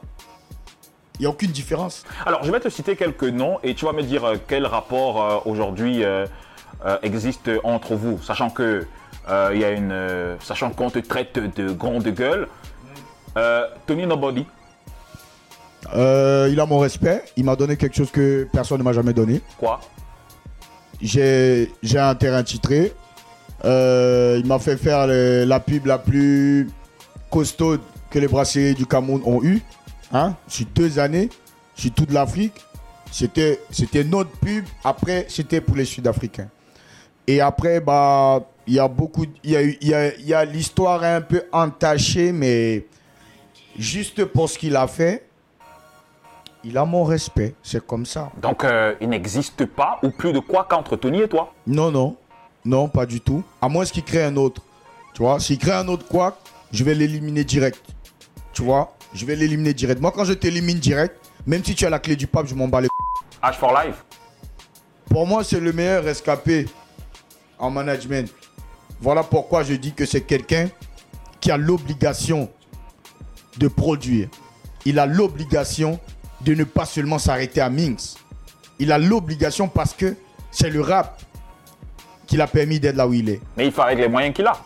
Il 1.15 1.21
n'y 1.21 1.27
a 1.27 1.29
aucune 1.29 1.51
différence. 1.51 2.03
Alors, 2.25 2.43
je 2.43 2.51
vais 2.51 2.59
te 2.59 2.69
citer 2.69 2.95
quelques 2.95 3.23
noms 3.23 3.59
et 3.63 3.75
tu 3.75 3.85
vas 3.85 3.93
me 3.93 4.01
dire 4.01 4.25
euh, 4.25 4.35
quel 4.47 4.65
rapport 4.65 5.23
euh, 5.23 5.37
aujourd'hui 5.45 6.03
euh, 6.03 6.25
euh, 6.83 6.97
existe 7.03 7.49
entre 7.63 7.95
vous, 7.95 8.21
sachant 8.21 8.49
que 8.49 8.85
il 9.53 9.59
y 9.59 9.63
a 9.63 9.71
une, 9.71 10.37
sachant 10.41 10.71
qu'on 10.71 10.89
te 10.89 10.99
traite 10.99 11.39
de 11.39 11.71
grande 11.71 12.07
gueule. 12.07 12.49
Tony 13.85 14.05
Nobody, 14.05 14.45
il 15.93 16.59
a 16.59 16.65
mon 16.67 16.79
respect, 16.79 17.23
il 17.37 17.45
m'a 17.45 17.55
donné 17.55 17.77
quelque 17.77 17.95
chose 17.95 18.11
que 18.11 18.49
personne 18.51 18.79
ne 18.79 18.83
m'a 18.83 18.91
jamais 18.91 19.13
donné. 19.13 19.41
quoi? 19.57 19.79
J'ai 21.01 21.67
un 21.95 22.15
terrain 22.15 22.43
titré. 22.43 22.93
Euh, 23.63 24.37
il 24.39 24.47
m'a 24.47 24.59
fait 24.59 24.77
faire 24.77 25.07
la 25.07 25.59
pub 25.59 25.85
la 25.85 25.97
plus 25.97 26.69
costaud 27.29 27.77
que 28.09 28.19
les 28.19 28.27
brasseries 28.27 28.73
du 28.73 28.85
Cameroun 28.85 29.21
ont 29.25 29.43
eu. 29.43 29.61
Hein? 30.11 30.35
Sur 30.47 30.65
deux 30.75 30.99
années, 30.99 31.29
sur 31.75 31.91
toute 31.91 32.11
l'Afrique. 32.11 32.53
C'était 33.11 33.59
notre 34.05 34.31
pub. 34.31 34.65
Après, 34.83 35.25
c'était 35.29 35.61
pour 35.61 35.75
les 35.75 35.85
Sud-Africains. 35.85 36.49
Et 37.27 37.41
après, 37.41 37.79
bah, 37.79 38.41
il 38.65 38.73
y 38.75 38.79
a 38.79 38.87
beaucoup, 38.87 39.25
il 39.43 39.77
y 39.81 39.93
a, 39.93 40.17
y 40.17 40.33
a 40.33 40.45
l'histoire 40.45 41.03
un 41.03 41.21
peu 41.21 41.43
entachée, 41.51 42.31
mais 42.31 42.85
juste 43.77 44.25
pour 44.25 44.49
ce 44.49 44.57
qu'il 44.57 44.75
a 44.75 44.87
fait, 44.87 45.23
il 46.63 46.77
a 46.77 46.85
mon 46.85 47.03
respect. 47.03 47.55
C'est 47.63 47.85
comme 47.85 48.05
ça. 48.05 48.31
Donc, 48.41 48.63
euh, 48.63 48.95
il 49.01 49.09
n'existe 49.09 49.65
pas 49.65 49.99
ou 50.03 50.09
plus 50.09 50.33
de 50.33 50.39
quoi 50.39 50.65
qu'entre 50.69 50.95
Tony 50.95 51.21
et 51.21 51.27
toi? 51.27 51.53
Non, 51.67 51.91
non. 51.91 52.15
Non, 52.63 52.87
pas 52.87 53.05
du 53.05 53.21
tout. 53.21 53.43
À 53.61 53.69
moins 53.69 53.85
qu'il 53.85 54.03
crée 54.03 54.23
un 54.23 54.35
autre. 54.35 54.61
Tu 55.13 55.23
vois, 55.23 55.39
s'il 55.39 55.57
crée 55.57 55.73
un 55.73 55.87
autre 55.87 56.07
quoi, 56.07 56.37
je 56.71 56.83
vais 56.83 56.93
l'éliminer 56.93 57.43
direct. 57.43 57.81
Tu 58.53 58.61
vois, 58.63 58.95
je 59.13 59.25
vais 59.25 59.35
l'éliminer 59.35 59.73
direct. 59.73 59.99
Moi, 59.99 60.11
quand 60.11 60.25
je 60.25 60.33
t'élimine 60.33 60.77
direct, 60.77 61.15
même 61.45 61.63
si 61.63 61.75
tu 61.75 61.85
as 61.85 61.89
la 61.89 61.99
clé 61.99 62.15
du 62.15 62.27
pape, 62.27 62.47
je 62.47 62.55
m'en 62.55 62.67
bats 62.67 62.81
les 62.81 62.87
H 63.43 63.53
for 63.53 63.73
Life. 63.73 64.05
Pour 65.09 65.25
moi, 65.25 65.43
c'est 65.43 65.59
le 65.59 65.73
meilleur 65.73 66.07
escapé 66.07 66.67
en 67.57 67.69
management. 67.69 68.31
Voilà 69.01 69.23
pourquoi 69.23 69.63
je 69.63 69.73
dis 69.73 69.93
que 69.93 70.05
c'est 70.05 70.21
quelqu'un 70.21 70.69
qui 71.39 71.51
a 71.51 71.57
l'obligation 71.57 72.49
de 73.57 73.67
produire. 73.67 74.29
Il 74.85 74.99
a 74.99 75.05
l'obligation 75.05 75.99
de 76.43 76.55
ne 76.55 76.63
pas 76.63 76.85
seulement 76.85 77.19
s'arrêter 77.19 77.61
à 77.61 77.69
Minx. 77.69 78.15
Il 78.79 78.91
a 78.91 78.97
l'obligation 78.97 79.67
parce 79.67 79.93
que 79.93 80.15
c'est 80.51 80.69
le 80.69 80.81
rap 80.81 81.21
qui 82.25 82.37
l'a 82.37 82.47
permis 82.47 82.79
d'être 82.79 82.95
là 82.95 83.07
où 83.07 83.13
il 83.13 83.29
est. 83.29 83.41
Mais 83.57 83.67
il 83.67 83.71
fait 83.71 83.81
avec 83.81 83.99
les 83.99 84.07
moyens 84.07 84.33
qu'il 84.35 84.47
a. 84.47 84.57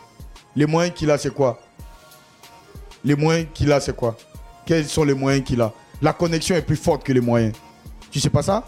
Les 0.55 0.65
moyens 0.65 0.95
qu'il 0.95 1.11
a, 1.11 1.17
c'est 1.17 1.33
quoi? 1.33 1.59
Les 3.03 3.15
moyens 3.15 3.47
qu'il 3.53 3.71
a, 3.71 3.79
c'est 3.79 3.95
quoi? 3.95 4.15
Quels 4.65 4.85
sont 4.87 5.03
les 5.03 5.13
moyens 5.13 5.43
qu'il 5.43 5.61
a? 5.61 5.71
La 6.01 6.13
connexion 6.13 6.55
est 6.55 6.61
plus 6.61 6.75
forte 6.75 7.03
que 7.03 7.11
les 7.11 7.21
moyens. 7.21 7.53
Tu 8.11 8.19
sais 8.19 8.29
pas 8.29 8.41
ça? 8.41 8.67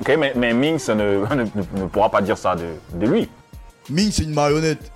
Ok, 0.00 0.16
mais, 0.16 0.32
mais 0.36 0.54
Minx 0.54 0.88
ne, 0.88 0.94
ne, 0.94 1.44
ne 1.80 1.86
pourra 1.86 2.10
pas 2.10 2.22
dire 2.22 2.38
ça 2.38 2.54
de, 2.54 2.66
de 2.94 3.06
lui. 3.06 3.28
Ming, 3.90 4.10
c'est 4.12 4.22
une 4.22 4.34
marionnette. 4.34 4.90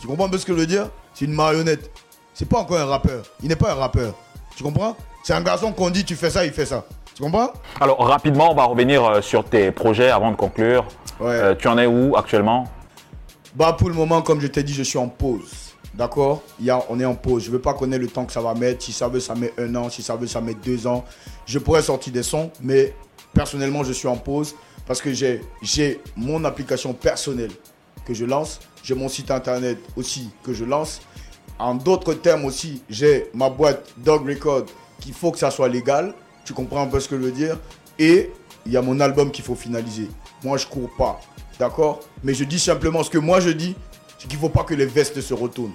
Tu 0.00 0.06
comprends 0.06 0.26
un 0.26 0.28
peu 0.28 0.38
ce 0.38 0.46
que 0.46 0.52
je 0.54 0.58
veux 0.58 0.66
dire? 0.66 0.90
C'est 1.14 1.24
une 1.24 1.32
marionnette. 1.34 1.90
C'est 2.34 2.48
pas 2.48 2.58
encore 2.58 2.78
un 2.78 2.86
rappeur. 2.86 3.24
Il 3.42 3.48
n'est 3.48 3.56
pas 3.56 3.72
un 3.72 3.74
rappeur. 3.74 4.14
Tu 4.56 4.62
comprends? 4.62 4.96
C'est 5.28 5.34
un 5.34 5.42
garçon 5.42 5.72
qu'on 5.72 5.90
dit 5.90 6.06
tu 6.06 6.16
fais 6.16 6.30
ça, 6.30 6.46
il 6.46 6.52
fait 6.52 6.64
ça. 6.64 6.86
Tu 7.14 7.22
comprends 7.22 7.52
Alors, 7.82 7.98
rapidement, 7.98 8.50
on 8.50 8.54
va 8.54 8.64
revenir 8.64 9.04
euh, 9.04 9.20
sur 9.20 9.44
tes 9.44 9.70
projets 9.70 10.08
avant 10.08 10.30
de 10.30 10.36
conclure. 10.36 10.88
Ouais. 11.20 11.26
Euh, 11.32 11.54
tu 11.54 11.68
en 11.68 11.76
es 11.76 11.84
où 11.84 12.16
actuellement 12.16 12.64
Bah 13.54 13.76
pour 13.78 13.90
le 13.90 13.94
moment, 13.94 14.22
comme 14.22 14.40
je 14.40 14.46
t'ai 14.46 14.62
dit, 14.62 14.72
je 14.72 14.82
suis 14.82 14.96
en 14.96 15.08
pause. 15.08 15.74
D'accord 15.92 16.42
On 16.88 16.98
est 16.98 17.04
en 17.04 17.14
pause. 17.14 17.44
Je 17.44 17.50
veux 17.50 17.58
pas 17.58 17.74
connaître 17.74 18.00
le 18.00 18.08
temps 18.08 18.24
que 18.24 18.32
ça 18.32 18.40
va 18.40 18.54
mettre. 18.54 18.82
Si 18.82 18.90
ça 18.90 19.08
veut, 19.08 19.20
ça 19.20 19.34
met 19.34 19.52
un 19.58 19.74
an. 19.74 19.90
Si 19.90 20.02
ça 20.02 20.16
veut, 20.16 20.26
ça 20.26 20.40
met 20.40 20.54
deux 20.54 20.86
ans. 20.86 21.04
Je 21.44 21.58
pourrais 21.58 21.82
sortir 21.82 22.10
des 22.10 22.22
sons, 22.22 22.50
mais 22.62 22.94
personnellement, 23.34 23.84
je 23.84 23.92
suis 23.92 24.08
en 24.08 24.16
pause 24.16 24.54
parce 24.86 25.02
que 25.02 25.12
j'ai 25.12 25.42
j'ai 25.60 26.00
mon 26.16 26.42
application 26.46 26.94
personnelle 26.94 27.52
que 28.06 28.14
je 28.14 28.24
lance. 28.24 28.60
J'ai 28.82 28.94
mon 28.94 29.10
site 29.10 29.30
internet 29.30 29.76
aussi 29.94 30.30
que 30.42 30.54
je 30.54 30.64
lance. 30.64 31.02
En 31.58 31.74
d'autres 31.74 32.14
termes 32.14 32.46
aussi, 32.46 32.82
j'ai 32.88 33.28
ma 33.34 33.50
boîte 33.50 33.92
Dog 33.98 34.26
Record 34.26 34.64
qu'il 35.00 35.12
faut 35.12 35.32
que 35.32 35.38
ça 35.38 35.50
soit 35.50 35.68
légal. 35.68 36.14
Tu 36.44 36.52
comprends 36.52 36.82
un 36.82 36.86
peu 36.86 37.00
ce 37.00 37.08
que 37.08 37.16
je 37.16 37.22
veux 37.22 37.32
dire 37.32 37.58
Et 37.98 38.30
il 38.66 38.72
y 38.72 38.76
a 38.76 38.82
mon 38.82 39.00
album 39.00 39.30
qu'il 39.30 39.44
faut 39.44 39.54
finaliser. 39.54 40.08
Moi, 40.44 40.56
je 40.58 40.66
cours 40.66 40.90
pas. 40.96 41.20
D'accord? 41.58 42.00
Mais 42.22 42.34
je 42.34 42.44
dis 42.44 42.58
simplement 42.58 43.02
ce 43.02 43.10
que 43.10 43.18
moi 43.18 43.40
je 43.40 43.50
dis, 43.50 43.74
c'est 44.18 44.28
qu'il 44.28 44.38
faut 44.38 44.48
pas 44.48 44.64
que 44.64 44.74
les 44.74 44.86
vestes 44.86 45.20
se 45.20 45.34
retournent. 45.34 45.74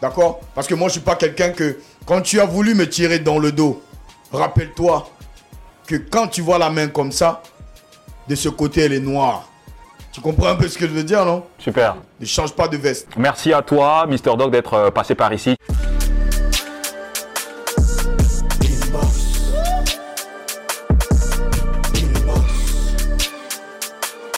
D'accord? 0.00 0.40
Parce 0.54 0.66
que 0.66 0.74
moi, 0.74 0.88
je 0.88 0.92
suis 0.92 1.00
pas 1.00 1.16
quelqu'un 1.16 1.50
que, 1.50 1.78
quand 2.06 2.22
tu 2.22 2.40
as 2.40 2.46
voulu 2.46 2.74
me 2.74 2.88
tirer 2.88 3.18
dans 3.18 3.38
le 3.38 3.52
dos, 3.52 3.82
rappelle-toi 4.32 5.08
que 5.86 5.96
quand 5.96 6.28
tu 6.28 6.40
vois 6.40 6.58
la 6.58 6.70
main 6.70 6.88
comme 6.88 7.12
ça, 7.12 7.42
de 8.28 8.34
ce 8.34 8.48
côté, 8.48 8.82
elle 8.82 8.92
est 8.92 9.00
noire. 9.00 9.48
Tu 10.12 10.20
comprends 10.20 10.48
un 10.48 10.56
peu 10.56 10.68
ce 10.68 10.78
que 10.78 10.86
je 10.86 10.92
veux 10.92 11.04
dire, 11.04 11.24
non? 11.24 11.44
Super. 11.58 11.96
Ne 12.18 12.26
change 12.26 12.52
pas 12.52 12.68
de 12.68 12.76
veste. 12.76 13.08
Merci 13.16 13.52
à 13.52 13.62
toi, 13.62 14.06
Mr. 14.06 14.36
Dog, 14.36 14.50
d'être 14.50 14.74
euh, 14.74 14.90
passé 14.90 15.14
par 15.14 15.32
ici. 15.32 15.56